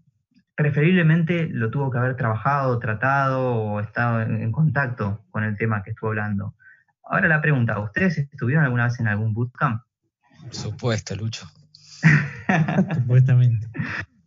preferiblemente 0.56 1.48
lo 1.48 1.70
tuvo 1.70 1.90
que 1.90 1.98
haber 1.98 2.16
trabajado, 2.16 2.78
tratado 2.78 3.54
o 3.54 3.80
estado 3.80 4.22
en, 4.22 4.50
contacto 4.50 5.24
con 5.30 5.44
el 5.44 5.56
tema 5.56 5.82
que 5.82 5.90
estuvo 5.90 6.10
hablando. 6.10 6.54
Ahora 7.04 7.28
la 7.28 7.40
pregunta, 7.40 7.78
¿ustedes 7.78 8.18
estuvieron 8.18 8.64
alguna 8.64 8.84
vez 8.84 8.98
en 8.98 9.06
algún 9.06 9.34
bootcamp? 9.34 9.82
Por 10.42 10.54
supuesto, 10.54 11.14
Lucho. 11.14 11.46
Supuestamente. 12.94 13.68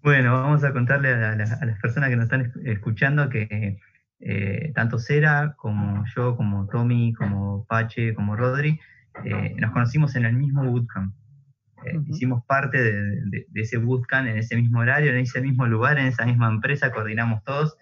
Bueno, 0.02 0.34
vamos 0.34 0.64
a 0.64 0.72
contarle 0.72 1.14
a, 1.14 1.36
las 1.36 1.80
personas 1.82 2.10
que 2.10 2.16
nos 2.16 2.26
están 2.26 2.54
escuchando 2.64 3.28
que 3.30 3.80
eh, 4.20 4.72
tanto 4.76 5.00
Cera 5.00 5.56
como 5.58 6.06
yo, 6.16 6.38
como 6.38 6.68
Tommy, 6.68 7.14
como 7.14 7.66
Pache, 7.66 8.14
como 8.14 8.36
Rodri, 8.36 8.80
eh, 9.26 9.56
nos 9.58 9.72
conocimos 9.72 10.16
en 10.16 10.26
el 10.26 10.36
mismo 10.36 10.64
bootcamp. 10.64 11.14
Eh, 11.86 12.00
hicimos 12.08 12.44
parte 12.46 12.82
de, 12.82 13.46
ese 13.56 13.78
bootcamp 13.78 14.28
en 14.28 14.38
ese 14.38 14.56
mismo 14.56 14.80
horario, 14.80 15.12
en 15.12 15.20
ese 15.20 15.42
mismo 15.42 15.66
lugar, 15.66 15.98
en 15.98 16.08
esa 16.08 16.26
misma 16.26 16.50
empresa, 16.50 16.92
coordinamos 16.92 17.44
todos. 17.44 17.78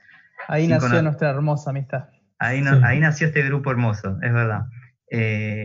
Ahí 0.48 0.68
nació 0.68 1.02
nuestra 1.02 1.30
hermosa 1.30 1.72
amistad. 1.72 2.10
Ahí, 2.40 2.64
ahí 2.84 3.00
nació 3.00 3.28
este 3.28 3.44
grupo 3.44 3.72
hermoso, 3.72 4.18
es 4.22 4.32
verdad. 4.32 4.66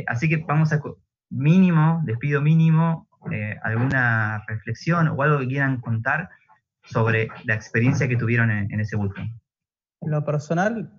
así 0.07 0.29
que 0.29 0.39
vamos 0.47 0.73
a, 0.73 0.81
mínimo, 1.33 2.03
despido 2.05 2.41
mínimo, 2.41 3.09
eh, 3.31 3.57
alguna 3.63 4.45
reflexión 4.49 5.09
o 5.09 5.23
algo 5.23 5.39
que 5.39 5.47
quieran 5.47 5.81
contar 5.81 6.29
sobre 6.85 7.29
la 7.45 7.55
experiencia 7.55 8.09
que 8.09 8.17
tuvieron 8.17 8.51
en, 8.51 8.81
ese 8.81 8.97
bootcamp. 8.97 9.31
En 10.01 10.11
lo 10.11 10.25
personal, 10.25 10.93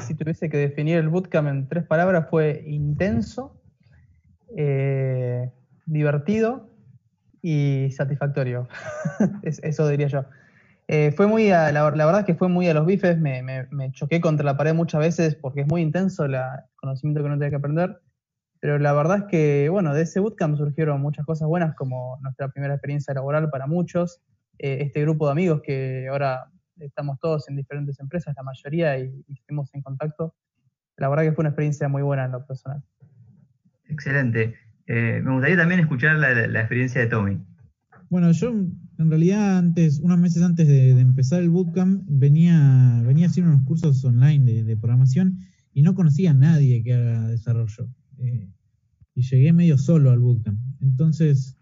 si 0.00 0.14
tuviese 0.14 0.48
que 0.48 0.56
definir 0.56 0.98
el 0.98 1.08
bootcamp 1.08 1.48
en 1.48 1.68
tres 1.68 1.84
palabras, 1.84 2.28
fue 2.30 2.64
intenso, 2.66 3.60
eh, 4.56 5.52
divertido 5.84 6.70
y 7.46 7.92
satisfactorio. 7.92 8.66
Eso 9.42 9.88
diría 9.88 10.08
yo. 10.08 10.24
Eh, 10.88 11.12
fue 11.12 11.28
muy 11.28 11.48
la, 11.48 11.84
verdad 11.84 12.20
es 12.20 12.26
que 12.26 12.34
fue 12.34 12.48
muy 12.48 12.68
a 12.68 12.74
los 12.74 12.86
bifes, 12.86 13.18
me, 13.18 13.40
me, 13.42 13.92
choqué 13.92 14.20
contra 14.20 14.44
la 14.44 14.56
pared 14.56 14.74
muchas 14.74 15.00
veces 15.00 15.36
porque 15.36 15.60
es 15.60 15.68
muy 15.68 15.80
intenso 15.80 16.24
el 16.24 16.36
conocimiento 16.74 17.20
que 17.20 17.26
uno 17.26 17.36
tiene 17.36 17.50
que 17.50 17.56
aprender. 17.56 18.00
Pero 18.58 18.80
la 18.80 18.92
verdad 18.92 19.18
es 19.18 19.24
que, 19.24 19.68
bueno, 19.70 19.94
de 19.94 20.02
ese 20.02 20.18
bootcamp 20.18 20.56
surgieron 20.56 21.00
muchas 21.00 21.24
cosas 21.24 21.46
buenas, 21.46 21.76
como 21.76 22.18
nuestra 22.20 22.48
primera 22.48 22.74
experiencia 22.74 23.14
laboral 23.14 23.48
para 23.48 23.68
muchos, 23.68 24.20
eh, 24.58 24.78
este 24.80 25.02
grupo 25.02 25.26
de 25.26 25.32
amigos 25.32 25.60
que 25.62 26.08
ahora 26.10 26.50
estamos 26.80 27.20
todos 27.20 27.48
en 27.48 27.54
diferentes 27.54 28.00
empresas, 28.00 28.34
la 28.36 28.42
mayoría, 28.42 28.98
y, 28.98 29.24
estuvimos 29.28 29.72
en 29.72 29.82
contacto. 29.82 30.34
La 30.96 31.08
verdad 31.08 31.22
que 31.22 31.32
fue 31.32 31.42
una 31.42 31.50
experiencia 31.50 31.86
muy 31.86 32.02
buena 32.02 32.24
en 32.24 32.32
lo 32.32 32.44
personal. 32.44 32.82
Excelente. 33.84 34.65
Eh, 34.86 35.20
me 35.24 35.32
gustaría 35.32 35.56
también 35.56 35.80
escuchar 35.80 36.16
la, 36.16 36.60
experiencia 36.60 37.00
de 37.00 37.06
Tommy. 37.08 37.38
Bueno, 38.08 38.30
yo 38.32 38.50
en 38.50 39.10
realidad 39.10 39.58
antes, 39.58 39.98
unos 40.00 40.18
meses 40.18 40.42
antes 40.42 40.68
de, 40.68 40.90
empezar 41.00 41.42
el 41.42 41.50
bootcamp, 41.50 42.04
venía, 42.06 43.02
venía 43.04 43.26
haciendo 43.26 43.52
unos 43.52 43.66
cursos 43.66 44.04
online 44.04 44.44
de, 44.44 44.64
de 44.64 44.76
programación 44.76 45.38
y 45.72 45.82
no 45.82 45.94
conocía 45.94 46.30
a 46.30 46.34
nadie 46.34 46.82
que 46.82 46.94
haga 46.94 47.28
desarrollo. 47.28 47.88
Eh, 48.18 48.48
y 49.14 49.22
llegué 49.22 49.52
medio 49.52 49.78
solo 49.78 50.10
al 50.10 50.20
bootcamp. 50.20 50.58
Entonces, 50.80 51.56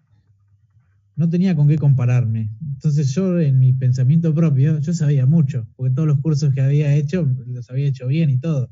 no 1.16 1.28
tenía 1.28 1.54
con 1.54 1.68
qué 1.68 1.78
compararme. 1.78 2.50
Entonces 2.74 3.14
yo 3.14 3.38
en 3.40 3.58
mi 3.58 3.72
pensamiento 3.72 4.34
propio, 4.34 4.80
yo 4.80 4.92
sabía 4.92 5.26
mucho, 5.26 5.66
porque 5.76 5.94
todos 5.94 6.08
los 6.08 6.20
cursos 6.20 6.52
que 6.52 6.60
había 6.60 6.94
hecho 6.94 7.28
los 7.46 7.70
había 7.70 7.86
hecho 7.86 8.06
bien 8.06 8.30
y 8.30 8.38
todo. 8.38 8.70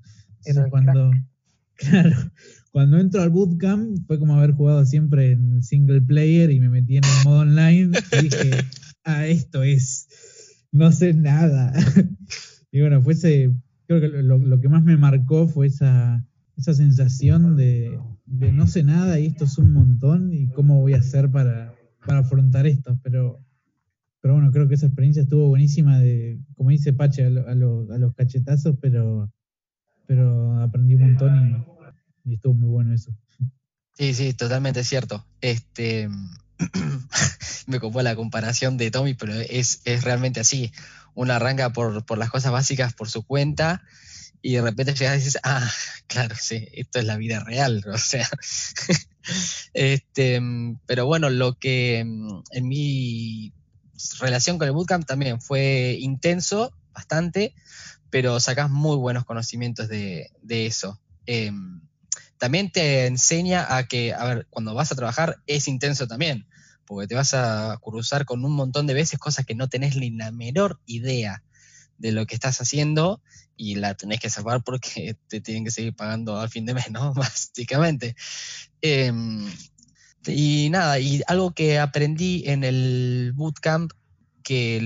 cuando, 0.71 1.11
claro, 1.77 2.17
cuando 2.73 2.99
entro 2.99 3.21
al 3.21 3.29
bootcamp 3.29 3.99
fue 4.07 4.19
como 4.19 4.35
haber 4.35 4.53
jugado 4.53 4.85
siempre 4.87 5.33
en 5.33 5.63
single 5.63 6.01
player 6.01 6.51
y 6.51 6.59
me 6.59 6.71
metí 6.71 6.97
en 6.97 7.05
el 7.05 7.25
modo 7.25 7.41
online 7.41 7.93
y 8.13 8.23
dije, 8.23 8.51
ah, 9.05 9.27
esto 9.27 9.63
es, 9.63 10.09
no 10.73 10.91
sé 10.91 11.13
nada. 11.13 11.75
y 12.73 12.81
bueno, 12.81 13.03
fue 13.03 13.13
ese, 13.13 13.53
creo 13.87 14.01
que 14.01 14.09
lo, 14.23 14.61
que 14.61 14.71
más 14.71 14.83
me 14.83 14.97
marcó 14.97 15.47
fue 15.47 15.67
esa, 15.67 16.27
esa 16.57 16.73
sensación 16.73 17.57
de, 17.57 17.99
de, 18.25 18.53
no 18.53 18.67
sé 18.67 18.83
nada 18.83 19.21
y 19.21 19.27
esto 19.27 19.45
es 19.45 19.59
un 19.59 19.71
montón 19.73 20.33
y 20.33 20.49
cómo 20.49 20.81
voy 20.81 20.95
a 20.95 20.99
hacer 20.99 21.31
para, 21.31 21.75
para 22.07 22.21
afrontar 22.21 22.67
esto. 22.67 22.99
Pero, 23.03 23.39
pero 24.23 24.33
bueno, 24.33 24.51
creo 24.51 24.67
que 24.67 24.77
esa 24.77 24.87
experiencia 24.87 25.25
estuvo 25.25 25.47
buenísima 25.49 26.01
de, 26.01 26.41
como 26.55 26.71
dice 26.71 26.95
Pache, 26.95 27.27
a, 27.27 27.27
a 27.27 27.55
los 27.55 28.15
cachetazos, 28.15 28.79
pero, 28.81 29.31
pero 30.07 30.59
aprendí 30.59 30.95
un 30.95 31.03
montón 31.03 31.37
y 31.37 31.72
y 32.25 32.35
estuvo 32.35 32.55
muy 32.55 32.69
bueno 32.69 32.95
eso. 32.95 33.13
Sí, 33.95 34.15
sí, 34.15 34.33
totalmente 34.33 34.85
cierto. 34.85 35.27
Este 35.41 36.09
me 37.67 37.81
copó 37.81 38.03
la 38.03 38.17
comparación 38.17 38.77
de 38.77 38.91
Tommy, 38.91 39.15
pero 39.15 39.35
es, 39.35 39.81
es 39.85 40.05
realmente 40.05 40.41
así. 40.41 40.73
Uno 41.15 41.33
arranca 41.35 41.73
por, 41.73 42.05
por, 42.07 42.19
las 42.19 42.31
cosas 42.31 42.53
básicas 42.53 42.95
por 42.95 43.11
su 43.11 43.23
cuenta 43.23 43.83
y 44.41 44.55
de 44.55 44.63
repente 44.63 44.95
llegas 44.95 45.17
y 45.17 45.25
dices, 45.25 45.41
ah, 45.45 45.71
claro, 46.07 46.35
sí, 46.39 46.69
esto 46.73 46.99
es 46.99 47.05
la 47.05 47.17
vida 47.17 47.41
real, 47.41 47.85
o 47.93 47.99
sea. 47.99 48.29
este, 49.73 50.41
pero 50.87 51.07
bueno, 51.07 51.31
lo 51.31 51.59
que 51.59 52.01
en 52.01 52.69
mi 52.69 53.53
relación 54.19 54.59
con 54.59 54.67
el 54.67 54.75
bootcamp 54.75 55.07
también 55.07 55.41
fue 55.41 55.97
intenso, 56.01 56.75
bastante, 56.93 57.55
pero 58.11 58.41
sacas 58.41 58.71
muy 58.71 58.97
buenos 58.97 59.25
conocimientos 59.25 59.89
de, 59.89 60.31
de 60.43 60.67
eso. 60.67 61.01
Eh, 61.27 61.53
también 62.42 62.72
te 62.72 63.07
enseña 63.07 63.76
a 63.76 63.87
que, 63.87 64.12
a 64.12 64.24
ver, 64.24 64.48
cuando 64.50 64.74
vas 64.74 64.90
a 64.90 64.96
trabajar 64.96 65.40
es 65.46 65.68
intenso 65.68 66.09
también, 66.09 66.48
porque 66.87 67.07
te 67.07 67.14
vas 67.14 67.35
a 67.35 67.78
cruzar 67.81 68.24
con 68.24 68.44
un 68.44 68.50
montón 68.50 68.88
de 68.88 68.94
veces 68.94 69.20
cosas 69.20 69.46
que 69.46 69.55
no 69.55 69.68
tenés 69.68 69.94
ni 69.94 70.11
la 70.11 70.33
menor 70.33 70.81
idea 70.85 71.44
de 71.98 72.11
lo 72.11 72.26
que 72.26 72.35
estás 72.35 72.61
haciendo 72.61 73.22
y 73.57 73.76
la 73.76 73.94
tenés 73.94 74.18
que 74.18 74.28
salvar 74.28 74.64
porque 74.64 75.16
te 75.28 75.40
tienen 75.40 75.64
que 75.64 75.70
seguir 75.70 75.94
pagando 75.94 76.40
al 76.40 76.48
fin 76.48 76.66
de 76.66 76.74
mes, 76.74 76.90
¿no? 76.90 77.14
Básicamente. 77.14 78.16
Em, 78.81 79.48
y 80.26 80.68
nada, 80.70 80.98
y 80.98 81.22
algo 81.28 81.52
que 81.52 81.78
aprendí 81.78 82.42
en 82.46 82.64
el 82.64 83.35
bootcamp, 83.37 83.92
que 84.42 84.81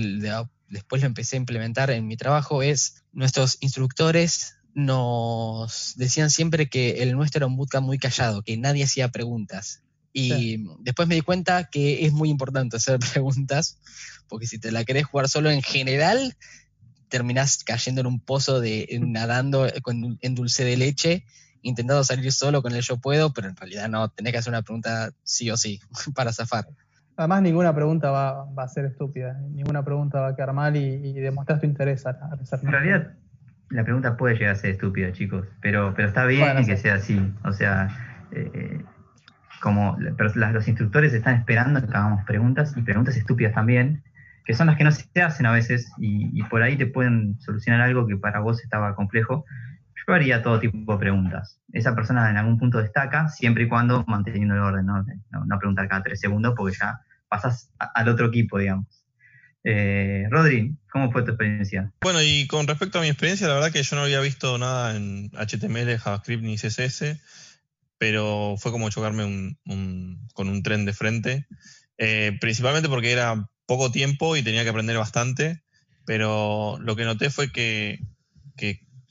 después 0.69 1.01
lo 1.01 1.07
empecé 1.07 1.37
a 1.37 1.39
implementar 1.39 1.89
en 1.89 2.05
mi 2.05 2.17
trabajo, 2.17 2.61
es 2.61 3.03
nuestros 3.13 3.57
instructores 3.61 4.56
nos 4.77 5.95
decían 5.97 6.29
siempre 6.29 6.69
que 6.69 7.01
el 7.01 7.13
nuestro 7.13 7.39
era 7.39 7.47
un 7.47 7.57
bootcamp 7.57 7.87
muy 7.87 7.97
callado, 7.97 8.43
que 8.43 8.57
nadie 8.57 8.83
hacía 8.83 9.09
preguntas. 9.09 9.81
Y 10.13 10.67
después 10.81 11.07
me 11.07 11.15
di 11.15 11.21
cuenta 11.21 11.63
que 11.63 12.05
es 12.05 12.13
muy 12.13 12.29
importante 12.29 12.77
hacer 12.77 12.99
preguntas, 13.13 13.79
porque 14.27 14.45
si 14.45 14.59
te 14.59 14.71
la 14.71 14.83
querés 14.83 15.05
jugar 15.05 15.29
solo 15.29 15.49
en 15.49 15.63
general, 15.63 16.37
terminás 17.09 17.63
cayendo 17.63 18.01
en 18.01 18.07
un 18.07 18.19
pozo 18.19 18.61
de 18.61 18.87
nadando 19.01 19.67
con, 19.81 20.19
en 20.21 20.35
dulce 20.35 20.63
de 20.63 20.77
leche, 20.77 21.25
intentando 21.63 22.03
salir 22.03 22.31
solo 22.31 22.61
con 22.61 22.75
el 22.75 22.83
yo 22.83 22.97
puedo, 22.97 23.33
pero 23.33 23.49
en 23.49 23.55
realidad 23.55 23.89
no, 23.89 24.09
tenés 24.09 24.31
que 24.31 24.37
hacer 24.37 24.51
una 24.51 24.61
pregunta 24.61 25.09
sí 25.23 25.49
o 25.49 25.57
sí 25.57 25.79
para 26.13 26.31
zafar. 26.33 26.67
Además, 27.15 27.41
ninguna 27.41 27.73
pregunta 27.73 28.11
va, 28.11 28.47
a 28.55 28.67
ser 28.67 28.85
estúpida, 28.85 29.41
ninguna 29.49 29.83
pregunta 29.83 30.21
va 30.21 30.27
a 30.27 30.35
quedar 30.35 30.53
mal 30.53 30.75
y, 30.75 30.83
y 30.85 31.13
demostrar 31.13 31.59
tu 31.59 31.65
interés 31.65 32.05
a, 32.05 32.11
a 32.11 32.37
En 32.61 32.71
realidad, 32.71 33.17
la 33.69 33.83
pregunta 33.83 34.17
puede 34.17 34.35
llegar 34.35 34.53
a 34.53 34.55
ser 34.55 34.71
estúpida, 34.71 35.11
chicos, 35.11 35.47
pero, 35.61 35.93
pero 35.95 36.07
está 36.07 36.25
bien 36.25 36.65
que 36.65 36.77
sea 36.77 36.95
así. 36.95 37.33
O 37.43 37.51
sea, 37.51 37.89
eh, 38.31 38.81
como 39.61 39.97
pero 40.17 40.31
los 40.51 40.67
instructores 40.67 41.13
están 41.13 41.35
esperando 41.35 41.81
que 41.81 41.87
hagamos 41.87 42.23
preguntas 42.25 42.73
y 42.75 42.81
preguntas 42.81 43.17
estúpidas 43.17 43.53
también, 43.53 44.03
que 44.45 44.53
son 44.53 44.67
las 44.67 44.77
que 44.77 44.83
no 44.83 44.91
se 44.91 45.21
hacen 45.21 45.45
a 45.45 45.51
veces 45.51 45.91
y, 45.97 46.41
por 46.43 46.61
ahí 46.63 46.77
te 46.77 46.85
pueden 46.85 47.39
solucionar 47.39 47.81
algo 47.81 48.07
que 48.07 48.17
para 48.17 48.39
vos 48.39 48.63
estaba 48.63 48.95
complejo. 48.95 49.45
Yo 50.07 50.13
haría 50.13 50.41
todo 50.41 50.59
tipo 50.59 50.93
de 50.93 50.99
preguntas. 50.99 51.59
Esa 51.73 51.93
persona 51.93 52.29
en 52.29 52.37
algún 52.37 52.57
punto 52.57 52.81
destaca, 52.81 53.27
siempre 53.27 53.63
y 53.63 53.67
cuando 53.67 54.05
manteniendo 54.07 54.53
el 54.53 54.61
orden, 54.61 54.85
no, 54.85 55.03
no, 55.31 55.59
preguntar 55.59 55.89
cada 55.89 56.03
tres 56.03 56.21
segundos 56.21 56.53
porque 56.55 56.77
ya 56.79 57.01
pasas 57.27 57.73
al 57.77 58.07
otro 58.07 58.27
equipo, 58.27 58.57
digamos. 58.57 58.87
Eh, 59.63 60.25
Rodri, 60.29 60.75
¿cómo 60.91 61.11
fue 61.11 61.23
tu 61.23 61.31
experiencia? 61.31 61.91
Bueno, 62.01 62.21
y 62.21 62.47
con 62.47 62.67
respecto 62.67 62.99
a 62.99 63.01
mi 63.01 63.09
experiencia, 63.09 63.47
la 63.47 63.55
verdad 63.55 63.71
que 63.71 63.83
yo 63.83 63.95
no 63.95 64.03
había 64.03 64.21
visto 64.21 64.57
nada 64.57 64.95
en 64.95 65.29
HTML, 65.33 65.97
JavaScript 65.97 66.43
ni 66.43 66.57
CSS, 66.57 67.19
pero 67.97 68.55
fue 68.57 68.71
como 68.71 68.89
chocarme 68.89 69.57
con 70.33 70.49
un 70.49 70.63
tren 70.63 70.85
de 70.85 70.93
frente, 70.93 71.47
eh, 71.97 72.37
principalmente 72.39 72.89
porque 72.89 73.11
era 73.11 73.49
poco 73.65 73.91
tiempo 73.91 74.35
y 74.35 74.43
tenía 74.43 74.63
que 74.63 74.69
aprender 74.69 74.97
bastante, 74.97 75.63
pero 76.05 76.77
lo 76.79 76.95
que 76.95 77.05
noté 77.05 77.29
fue 77.29 77.51
que, 77.51 77.99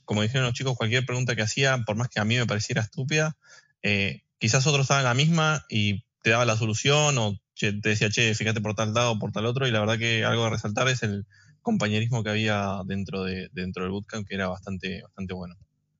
como 0.05 0.21
dijeron 0.21 0.45
los 0.45 0.53
chicos, 0.53 0.75
cualquier 0.75 1.05
pregunta 1.05 1.35
que 1.35 1.43
hacía, 1.43 1.83
por 1.85 1.95
más 1.95 2.09
que 2.09 2.19
a 2.19 2.25
mí 2.25 2.37
me 2.37 2.47
pareciera 2.47 2.81
estúpida, 2.81 3.37
eh, 3.83 4.23
quizás 4.39 4.65
otros 4.65 4.85
estaban 4.85 5.03
la 5.03 5.13
misma 5.13 5.65
y 5.69 6.05
te 6.23 6.31
daba 6.31 6.45
la 6.45 6.57
solución 6.57 7.17
o 7.17 7.39
te 7.59 7.89
decía, 7.89 8.09
che, 8.09 8.33
fíjate 8.33 8.61
por 8.61 8.75
tal 8.75 8.93
lado 8.93 9.17
por 9.19 9.31
tal 9.31 9.45
otro, 9.45 9.67
y 9.67 9.71
la 9.71 9.79
verdad 9.79 9.97
que 9.97 10.23
algo 10.23 10.45
a 10.45 10.49
resaltar 10.49 10.87
es 10.87 11.03
el 11.03 11.25
compañerismo 11.61 12.23
que 12.23 12.29
había 12.29 12.81
dentro, 12.85 13.23
de, 13.23 13.49
dentro 13.53 13.83
del 13.83 13.91
bootcamp, 13.91 14.27
que 14.27 14.35
era 14.35 14.47
bastante, 14.47 15.01
bastante 15.01 15.33
bueno. 15.33 15.55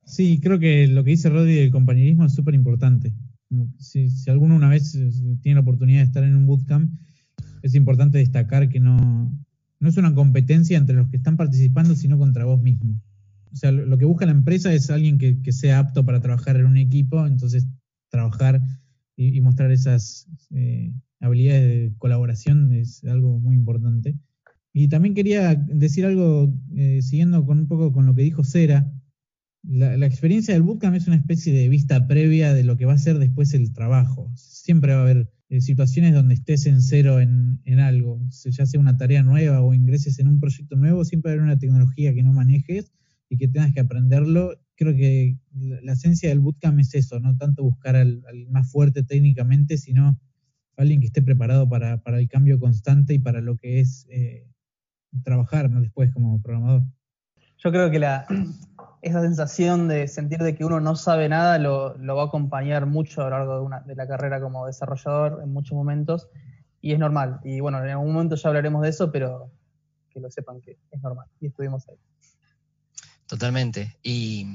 Sí, 0.05 0.39
creo 0.39 0.59
que 0.59 0.87
lo 0.87 1.03
que 1.03 1.11
dice 1.11 1.29
Rodri 1.29 1.55
del 1.55 1.71
compañerismo 1.71 2.25
es 2.25 2.33
súper 2.33 2.55
importante. 2.55 3.13
Si, 3.77 4.09
alguno 4.29 4.55
una 4.55 4.69
vez 4.69 4.95
eh, 4.95 5.09
tiene 5.41 5.55
la 5.55 5.61
oportunidad 5.61 5.99
de 5.99 6.05
estar 6.05 6.23
en 6.23 6.35
un 6.35 6.45
bootcamp, 6.45 6.97
es 7.61 7.75
importante 7.75 8.17
destacar 8.17 8.69
que 8.69 8.79
no, 8.79 9.29
no 9.79 9.89
es 9.89 9.97
una 9.97 10.13
competencia 10.13 10.77
entre 10.77 10.95
los 10.95 11.09
que 11.09 11.17
están 11.17 11.35
participando, 11.35 11.95
sino 11.95 12.17
contra 12.17 12.45
vos 12.45 12.61
mismo. 12.61 13.01
O 13.51 13.55
sea, 13.55 13.71
lo, 13.71 13.97
que 13.97 14.05
busca 14.05 14.25
la 14.25 14.31
empresa 14.31 14.73
es 14.73 14.89
alguien 14.89 15.17
que, 15.17 15.41
que, 15.41 15.51
sea 15.51 15.79
apto 15.79 16.05
para 16.05 16.21
trabajar 16.21 16.57
en 16.57 16.65
un 16.65 16.77
equipo, 16.77 17.25
entonces 17.25 17.65
trabajar 18.09 18.61
y, 19.17 19.41
mostrar 19.41 19.71
esas 19.71 20.27
eh, 20.51 20.93
habilidades 21.19 21.91
de 21.91 21.97
colaboración 21.97 22.73
es 22.73 23.03
algo 23.05 23.39
muy 23.39 23.55
importante. 23.55 24.15
Y 24.73 24.89
también 24.89 25.15
quería 25.15 25.55
decir 25.55 26.05
algo, 26.05 26.53
eh, 26.75 27.01
siguiendo 27.01 27.45
con 27.45 27.59
un 27.59 27.67
poco 27.67 27.91
con 27.91 28.05
lo 28.05 28.13
que 28.13 28.21
dijo 28.21 28.43
Cera, 28.43 28.91
la, 29.63 30.05
experiencia 30.05 30.53
del 30.53 30.63
bootcamp 30.63 30.95
es 30.95 31.07
una 31.07 31.15
especie 31.15 31.51
de 31.51 31.67
vista 31.67 32.07
previa 32.07 32.53
de 32.53 32.63
lo 32.63 32.77
que 32.77 32.85
va 32.85 32.93
a 32.93 32.97
ser 32.97 33.17
después 33.17 33.53
el 33.53 33.73
trabajo. 33.73 34.31
Siempre 34.35 34.93
va 34.93 34.99
a 34.99 35.01
haber 35.01 35.31
eh, 35.49 35.61
situaciones 35.61 36.13
donde 36.13 36.35
estés 36.35 36.67
en 36.67 36.81
cero 36.81 37.19
en, 37.19 37.59
en, 37.65 37.79
algo, 37.79 38.21
ya 38.29 38.65
sea 38.65 38.79
una 38.79 38.97
tarea 38.97 39.23
nueva 39.23 39.61
o 39.61 39.73
ingreses 39.73 40.19
en 40.19 40.27
un 40.27 40.39
proyecto 40.39 40.75
nuevo, 40.75 41.03
siempre 41.03 41.29
va 41.29 41.31
a 41.31 41.33
haber 41.33 41.43
una 41.43 41.59
tecnología 41.59 42.13
que 42.13 42.23
no 42.23 42.31
manejes 42.31 42.91
y 43.29 43.37
que 43.37 43.47
tengas 43.47 43.73
que 43.73 43.79
aprenderlo. 43.79 44.57
Creo 44.75 44.95
que 44.95 45.37
la, 45.53 45.93
esencia 45.93 46.29
del 46.29 46.39
bootcamp 46.39 46.79
es 46.79 46.93
eso, 46.93 47.19
no 47.19 47.35
tanto 47.35 47.63
buscar 47.63 47.95
al 47.95 48.21
más 48.51 48.71
fuerte 48.71 49.03
técnicamente, 49.03 49.77
sino 49.77 50.19
alguien 50.77 50.99
que 50.99 51.07
esté 51.07 51.21
preparado 51.21 51.67
para, 51.67 51.99
el 52.05 52.29
cambio 52.29 52.59
constante 52.59 53.13
y 53.13 53.19
para 53.19 53.41
lo 53.41 53.57
que 53.57 53.79
es 53.79 54.07
eh, 54.09 54.47
trabajar 55.23 55.69
después 55.69 56.13
como 56.13 56.41
programador. 56.41 56.83
Yo 57.57 57.71
creo 57.71 57.89
que 57.89 57.99
la, 57.99 58.25
esa 59.01 59.21
sensación 59.21 59.87
de 59.87 60.07
sentir 60.07 60.39
de 60.39 60.55
que 60.55 60.65
uno 60.65 60.79
no 60.79 60.95
sabe 60.95 61.29
nada 61.29 61.57
lo, 61.57 61.95
va 62.15 62.23
a 62.23 62.25
acompañar 62.25 62.85
mucho 62.85 63.21
a 63.21 63.25
lo 63.25 63.29
largo 63.31 63.55
de, 63.55 63.61
una, 63.61 63.79
de 63.81 63.95
la 63.95 64.07
carrera 64.07 64.39
como 64.39 64.65
desarrollador 64.65 65.41
en 65.43 65.51
muchos 65.51 65.75
momentos 65.75 66.29
y 66.81 66.93
es 66.93 66.99
normal. 66.99 67.39
Y 67.43 67.59
bueno, 67.59 67.83
en 67.83 67.89
algún 67.89 68.13
momento 68.13 68.35
ya 68.35 68.49
hablaremos 68.49 68.81
de 68.83 68.89
eso, 68.89 69.11
pero 69.11 69.51
que 70.09 70.19
lo 70.19 70.29
sepan 70.29 70.61
que 70.61 70.77
es 70.91 71.01
normal 71.01 71.27
y 71.39 71.47
estuvimos 71.47 71.87
ahí. 71.89 71.97
Totalmente. 73.27 73.97
Y 74.01 74.47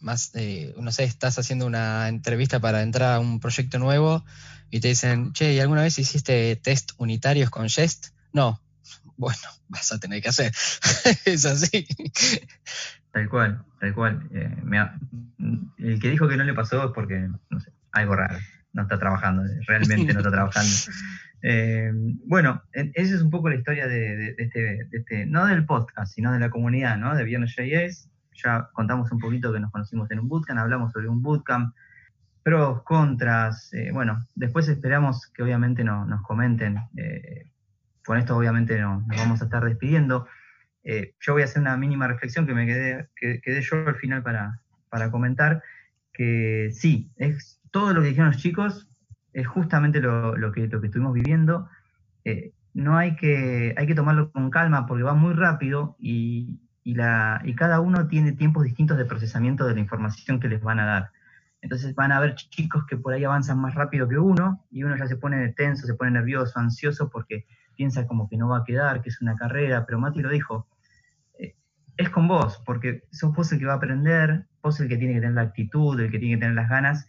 más, 0.00 0.32
eh, 0.34 0.74
no 0.78 0.90
sé, 0.92 1.04
estás 1.04 1.38
haciendo 1.38 1.66
una 1.66 2.08
entrevista 2.08 2.58
para 2.58 2.82
entrar 2.82 3.14
a 3.14 3.20
un 3.20 3.38
proyecto 3.38 3.78
nuevo 3.78 4.24
y 4.70 4.80
te 4.80 4.88
dicen, 4.88 5.32
che, 5.32 5.52
¿y 5.52 5.60
alguna 5.60 5.82
vez 5.82 5.98
hiciste 5.98 6.56
test 6.56 6.92
unitarios 6.96 7.50
con 7.50 7.68
Jest? 7.68 8.08
No. 8.32 8.60
Bueno, 9.16 9.38
vas 9.68 9.92
a 9.92 10.00
tener 10.00 10.20
que 10.20 10.30
hacer. 10.30 10.50
es 11.24 11.44
así. 11.44 11.86
Tal 13.12 13.28
cual, 13.28 13.64
tal 13.78 13.94
cual. 13.94 14.28
Eh, 14.34 14.50
el 15.78 16.00
que 16.00 16.10
dijo 16.10 16.26
que 16.26 16.36
no 16.36 16.42
le 16.42 16.52
pasó 16.52 16.86
es 16.86 16.90
porque, 16.92 17.28
no 17.48 17.60
sé, 17.60 17.70
algo 17.92 18.16
raro. 18.16 18.36
No 18.72 18.82
está 18.82 18.98
trabajando, 18.98 19.44
realmente 19.68 20.12
no 20.12 20.18
está 20.18 20.30
trabajando. 20.32 20.72
Eh, 21.42 21.92
bueno, 22.26 22.64
esa 22.72 23.14
es 23.14 23.22
un 23.22 23.30
poco 23.30 23.50
la 23.50 23.54
historia 23.54 23.86
de, 23.86 24.34
este, 24.36 24.60
de, 24.60 24.88
este, 24.90 25.26
no 25.26 25.46
del 25.46 25.64
podcast, 25.64 26.12
sino 26.12 26.32
de 26.32 26.40
la 26.40 26.50
comunidad, 26.50 26.98
¿no? 26.98 27.14
De 27.14 27.22
Viernes 27.22 27.54
JS 27.54 28.08
ya 28.34 28.68
contamos 28.72 29.10
un 29.12 29.18
poquito 29.18 29.52
que 29.52 29.60
nos 29.60 29.70
conocimos 29.70 30.10
en 30.10 30.20
un 30.20 30.28
bootcamp, 30.28 30.58
hablamos 30.58 30.92
sobre 30.92 31.08
un 31.08 31.22
bootcamp, 31.22 31.74
pros, 32.42 32.82
contras, 32.82 33.72
eh, 33.72 33.90
bueno, 33.92 34.26
después 34.34 34.68
esperamos 34.68 35.26
que 35.34 35.42
obviamente 35.42 35.82
nos 35.82 36.22
comenten. 36.22 36.78
Eh, 36.96 37.50
con 38.04 38.18
esto 38.18 38.36
obviamente 38.36 38.78
nos 38.78 39.06
vamos 39.06 39.40
a 39.40 39.44
estar 39.44 39.64
despidiendo. 39.64 40.26
Eh, 40.84 41.14
yo 41.20 41.32
voy 41.32 41.42
a 41.42 41.46
hacer 41.46 41.62
una 41.62 41.76
mínima 41.78 42.06
reflexión 42.06 42.46
que 42.46 42.52
me 42.52 42.66
quedé, 42.66 43.08
que, 43.16 43.40
quedé 43.40 43.62
yo 43.62 43.88
al 43.88 43.96
final 43.96 44.22
para, 44.22 44.60
para 44.90 45.10
comentar, 45.10 45.62
que 46.12 46.68
sí, 46.72 47.10
es 47.16 47.62
todo 47.70 47.94
lo 47.94 48.02
que 48.02 48.08
dijeron 48.08 48.30
los 48.32 48.40
chicos 48.40 48.88
es 49.32 49.48
justamente 49.48 50.00
lo, 50.00 50.34
que, 50.52 50.68
lo 50.68 50.80
que 50.80 50.86
estuvimos 50.86 51.14
viviendo. 51.14 51.68
No 52.74 52.96
hay 52.96 53.16
que, 53.16 53.74
hay 53.76 53.86
que 53.86 53.94
tomarlo 53.94 54.30
con 54.30 54.50
calma 54.50 54.86
porque 54.86 55.02
va 55.02 55.14
muy 55.14 55.32
rápido 55.32 55.96
y, 55.98 56.60
la, 56.92 57.40
y 57.44 57.54
cada 57.54 57.80
uno 57.80 58.06
tiene 58.08 58.32
tiempos 58.32 58.64
distintos 58.64 58.98
de 58.98 59.06
procesamiento 59.06 59.66
de 59.66 59.72
la 59.72 59.80
información 59.80 60.38
que 60.38 60.48
les 60.48 60.62
van 60.62 60.80
a 60.80 60.84
dar. 60.84 61.10
Entonces 61.62 61.94
van 61.94 62.12
a 62.12 62.18
haber 62.18 62.34
chicos 62.34 62.84
que 62.86 62.98
por 62.98 63.14
ahí 63.14 63.24
avanzan 63.24 63.58
más 63.58 63.74
rápido 63.74 64.06
que 64.06 64.18
uno 64.18 64.62
y 64.70 64.82
uno 64.82 64.94
ya 64.98 65.06
se 65.06 65.16
pone 65.16 65.48
tenso, 65.54 65.86
se 65.86 65.94
pone 65.94 66.10
nervioso, 66.10 66.58
ansioso 66.58 67.08
porque 67.08 67.46
piensa 67.74 68.06
como 68.06 68.28
que 68.28 68.36
no 68.36 68.48
va 68.48 68.58
a 68.58 68.64
quedar, 68.64 69.00
que 69.00 69.08
es 69.08 69.22
una 69.22 69.34
carrera, 69.34 69.86
pero 69.86 69.98
Mati 69.98 70.20
lo 70.20 70.28
dijo, 70.28 70.68
eh, 71.38 71.56
es 71.96 72.10
con 72.10 72.28
vos, 72.28 72.62
porque 72.66 73.04
sos 73.12 73.34
vos 73.34 73.50
el 73.50 73.58
que 73.58 73.64
va 73.64 73.72
a 73.72 73.76
aprender, 73.76 74.44
vos 74.62 74.78
el 74.80 74.88
que 74.88 74.98
tiene 74.98 75.14
que 75.14 75.20
tener 75.20 75.36
la 75.36 75.40
actitud, 75.40 75.98
el 75.98 76.10
que 76.10 76.18
tiene 76.18 76.34
que 76.34 76.40
tener 76.40 76.54
las 76.54 76.68
ganas, 76.68 77.08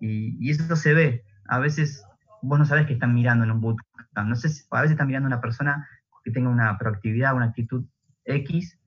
y, 0.00 0.36
y 0.40 0.50
eso 0.50 0.74
se 0.74 0.94
ve. 0.94 1.24
A 1.46 1.60
veces 1.60 2.04
vos 2.42 2.58
no 2.58 2.64
sabés 2.64 2.86
que 2.86 2.94
están 2.94 3.14
mirando 3.14 3.44
en 3.44 3.52
un 3.52 3.60
bootcamp, 3.60 4.28
no 4.28 4.34
sé 4.34 4.48
a 4.72 4.80
veces 4.80 4.92
están 4.92 5.06
mirando 5.06 5.28
a 5.28 5.32
una 5.34 5.40
persona 5.40 5.88
que 6.24 6.32
tenga 6.32 6.50
una 6.50 6.76
proactividad, 6.76 7.34
una 7.34 7.46
actitud 7.46 7.84
X, 8.24 8.78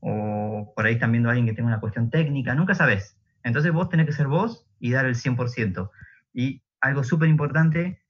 o 0.00 0.72
por 0.74 0.86
ahí 0.86 0.94
están 0.94 1.12
viendo 1.12 1.28
a 1.28 1.32
alguien 1.32 1.46
que 1.46 1.54
tenga 1.54 1.68
una 1.68 1.80
cuestión 1.80 2.10
técnica, 2.10 2.54
nunca 2.54 2.74
sabés. 2.74 3.16
Entonces 3.42 3.72
vos 3.72 3.88
tenés 3.88 4.06
que 4.06 4.12
ser 4.12 4.26
vos 4.26 4.66
y 4.78 4.90
dar 4.92 5.06
el 5.06 5.14
100%. 5.14 5.90
Y 6.32 6.62
algo 6.80 7.04
súper 7.04 7.28
importante, 7.28 8.02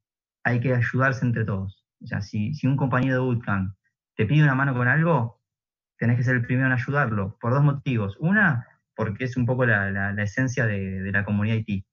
hay 0.45 0.61
que 0.61 0.75
ayudarse 0.75 1.25
entre 1.25 1.45
todos. 1.45 1.85
O 2.03 2.07
sea, 2.07 2.21
si, 2.21 2.55
un 2.65 2.77
compañero 2.77 3.15
de 3.15 3.21
bootcamp 3.21 3.75
te 4.17 4.27
pide 4.27 4.43
una 4.43 4.55
mano 4.55 4.75
con 4.75 4.89
algo, 4.89 5.41
tenés 5.99 6.17
que 6.17 6.25
ser 6.25 6.37
el 6.37 6.47
primero 6.47 6.67
en 6.67 6.73
ayudarlo, 6.73 7.37
por 7.41 7.53
dos 7.53 7.63
motivos. 7.63 8.17
Una, 8.21 8.67
porque 8.95 9.25
es 9.25 9.37
un 9.37 9.47
poco 9.47 9.67
la, 9.67 10.15
esencia 10.23 10.67
de, 10.67 11.11
la 11.13 11.25
comunidad 11.25 11.57
IT. 11.67 11.85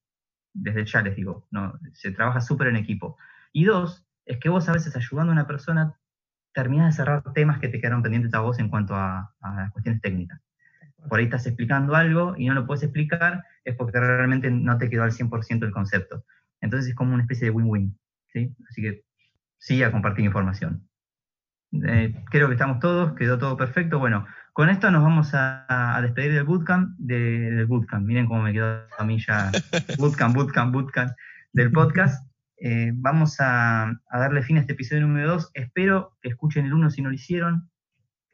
Desde 0.54 0.86
ya 0.86 1.02
les 1.02 1.16
digo, 1.16 1.48
no, 1.52 1.80
se 1.94 2.12
trabaja 2.12 2.42
súper 2.42 2.68
en 2.68 2.78
equipo. 2.78 3.18
Y 3.52 3.66
dos, 3.66 4.06
es 4.26 4.40
que 4.40 4.50
vos 4.50 4.68
a 4.70 4.74
veces 4.74 4.96
ayudando 4.96 5.32
a 5.32 5.34
una 5.36 5.48
persona 5.48 5.96
terminás 6.62 6.88
de 6.88 7.04
cerrar 7.04 7.24
temas 7.34 7.60
que 7.60 7.68
te 7.68 7.80
quedaron 7.80 8.02
pendientes 8.02 8.34
a 8.34 8.40
vos 8.40 8.60
en 8.60 8.70
cuanto 8.70 8.96
a, 8.96 9.34
a 9.42 9.56
las 9.56 9.72
cuestiones 9.72 10.02
técnicas 10.02 10.42
por 11.08 11.20
ahí 11.20 11.26
estás 11.26 11.46
explicando 11.46 11.96
algo 11.96 12.36
y 12.38 12.48
no 12.48 12.54
lo 12.54 12.66
puedes 12.66 12.84
explicar, 12.84 13.44
es 13.64 13.76
porque 13.76 14.00
realmente 14.00 14.52
no 14.52 14.78
te 14.78 14.90
quedó 14.90 15.04
al 15.04 15.12
100% 15.12 15.64
el 15.64 15.72
concepto. 15.72 16.26
Entonces 16.62 16.90
es 16.90 16.96
como 16.96 17.14
una 17.14 17.24
especie 17.24 17.46
de 17.46 17.52
win-win. 17.52 17.98
¿sí? 18.34 18.56
Así 18.70 18.82
que 18.82 19.04
sí 19.58 19.84
a 19.84 19.92
compartir 19.92 20.26
información. 20.26 20.88
Eh, 21.72 22.16
creo 22.30 22.48
que 22.48 22.54
estamos 22.54 22.80
todos, 22.80 23.14
quedó 23.14 23.38
todo 23.38 23.58
perfecto. 23.58 24.00
Bueno, 24.00 24.26
con 24.54 24.70
esto 24.70 24.90
nos 24.92 25.04
vamos 25.04 25.32
a, 25.34 26.00
despedir 26.02 26.34
del 26.34 26.44
bootcamp, 26.44 26.98
del 26.98 27.66
bootcamp. 27.66 28.06
Miren 28.06 28.28
cómo 28.28 28.44
me 28.44 28.54
quedó 28.54 28.82
a 28.98 29.04
mí 29.04 29.20
ya 29.20 29.52
bootcamp, 29.98 30.36
bootcamp, 30.36 30.74
bootcamp 30.74 31.12
del 31.54 31.72
podcast. 31.72 32.26
Eh, 32.60 32.92
vamos 32.94 33.38
a, 33.40 34.00
darle 34.12 34.42
fin 34.42 34.58
a 34.58 34.62
este 34.62 34.74
episodio 34.74 35.02
número 35.04 35.30
2. 35.30 35.52
Espero 35.54 36.18
que 36.22 36.30
escuchen 36.30 36.66
el 36.66 36.74
1 36.74 36.90
si 36.90 37.02
no 37.02 37.10
lo 37.10 37.16
hicieron. 37.16 37.70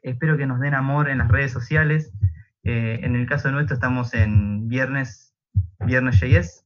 Espero 0.02 0.36
que 0.36 0.46
nos 0.46 0.60
den 0.60 0.74
amor 0.74 1.08
en 1.08 1.18
las 1.18 1.28
redes 1.28 1.52
sociales. 1.52 2.12
Eh, 2.62 3.00
en 3.02 3.14
el 3.16 3.26
caso 3.26 3.50
nuestro 3.50 3.74
estamos 3.74 4.14
en 4.14 4.68
viernes, 4.68 5.34
viernes 5.80 6.18
JS, 6.20 6.64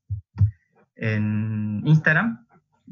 en 0.95 1.83
Instagram, 1.85 2.47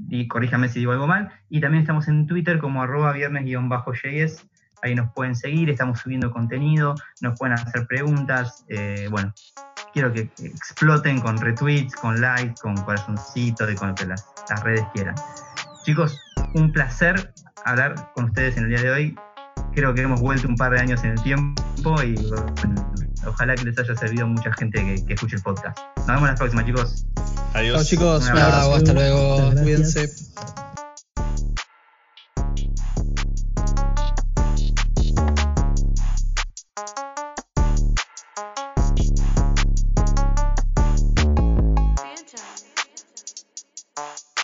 y 0.09 0.29
corríjame 0.29 0.68
si 0.68 0.81
digo 0.81 0.92
algo 0.92 1.07
mal, 1.07 1.31
y 1.48 1.61
también 1.61 1.83
estamos 1.83 2.09
en 2.09 2.26
Twitter 2.26 2.59
como 2.59 2.83
arroba 2.83 3.12
viernes-js, 3.12 4.48
ahí 4.83 4.94
nos 4.94 5.12
pueden 5.12 5.35
seguir, 5.35 5.70
estamos 5.70 6.00
subiendo 6.00 6.31
contenido, 6.31 6.94
nos 7.20 7.38
pueden 7.38 7.55
hacer 7.55 7.87
preguntas, 7.87 8.64
eh, 8.68 9.09
bueno, 9.11 9.33
quiero 9.96 10.12
que 10.12 10.28
exploten 10.44 11.20
con 11.20 11.38
retweets, 11.38 11.94
con 11.96 12.20
likes, 12.20 12.61
con 12.61 12.76
corazoncitos 12.76 13.72
y 13.72 13.74
con 13.76 13.88
lo 13.88 13.94
que 13.94 14.04
las, 14.04 14.26
las 14.50 14.62
redes 14.62 14.85
quieran. 14.92 15.14
Chicos, 15.85 16.20
un 16.52 16.70
placer 16.70 17.32
hablar 17.64 18.12
con 18.14 18.26
ustedes 18.26 18.59
en 18.59 18.64
el 18.64 18.68
día 18.68 18.82
de 18.82 18.90
hoy. 18.90 19.18
Creo 19.74 19.94
que 19.94 20.02
hemos 20.02 20.20
vuelto 20.20 20.48
un 20.48 20.56
par 20.56 20.72
de 20.72 20.80
años 20.80 21.02
en 21.02 21.12
el 21.12 21.22
tiempo 21.22 22.02
y 22.02 22.14
ojalá 23.26 23.54
que 23.54 23.64
les 23.64 23.78
haya 23.78 23.94
servido 23.94 24.24
a 24.24 24.28
mucha 24.28 24.52
gente 24.52 25.02
que, 25.06 25.14
escuche 25.14 25.37
el 25.37 25.42
podcast. 25.42 25.78
Nos 25.96 26.06
vemos 26.09 26.28
la 26.28 26.35
próxima, 26.35 26.66
chicos. 26.66 27.06
Adiós. 27.54 27.76
Chao, 27.76 27.85
chicos. 27.85 28.28
hasta 28.28 28.92
luego. 28.92 29.50
Cuídense. 29.62 30.11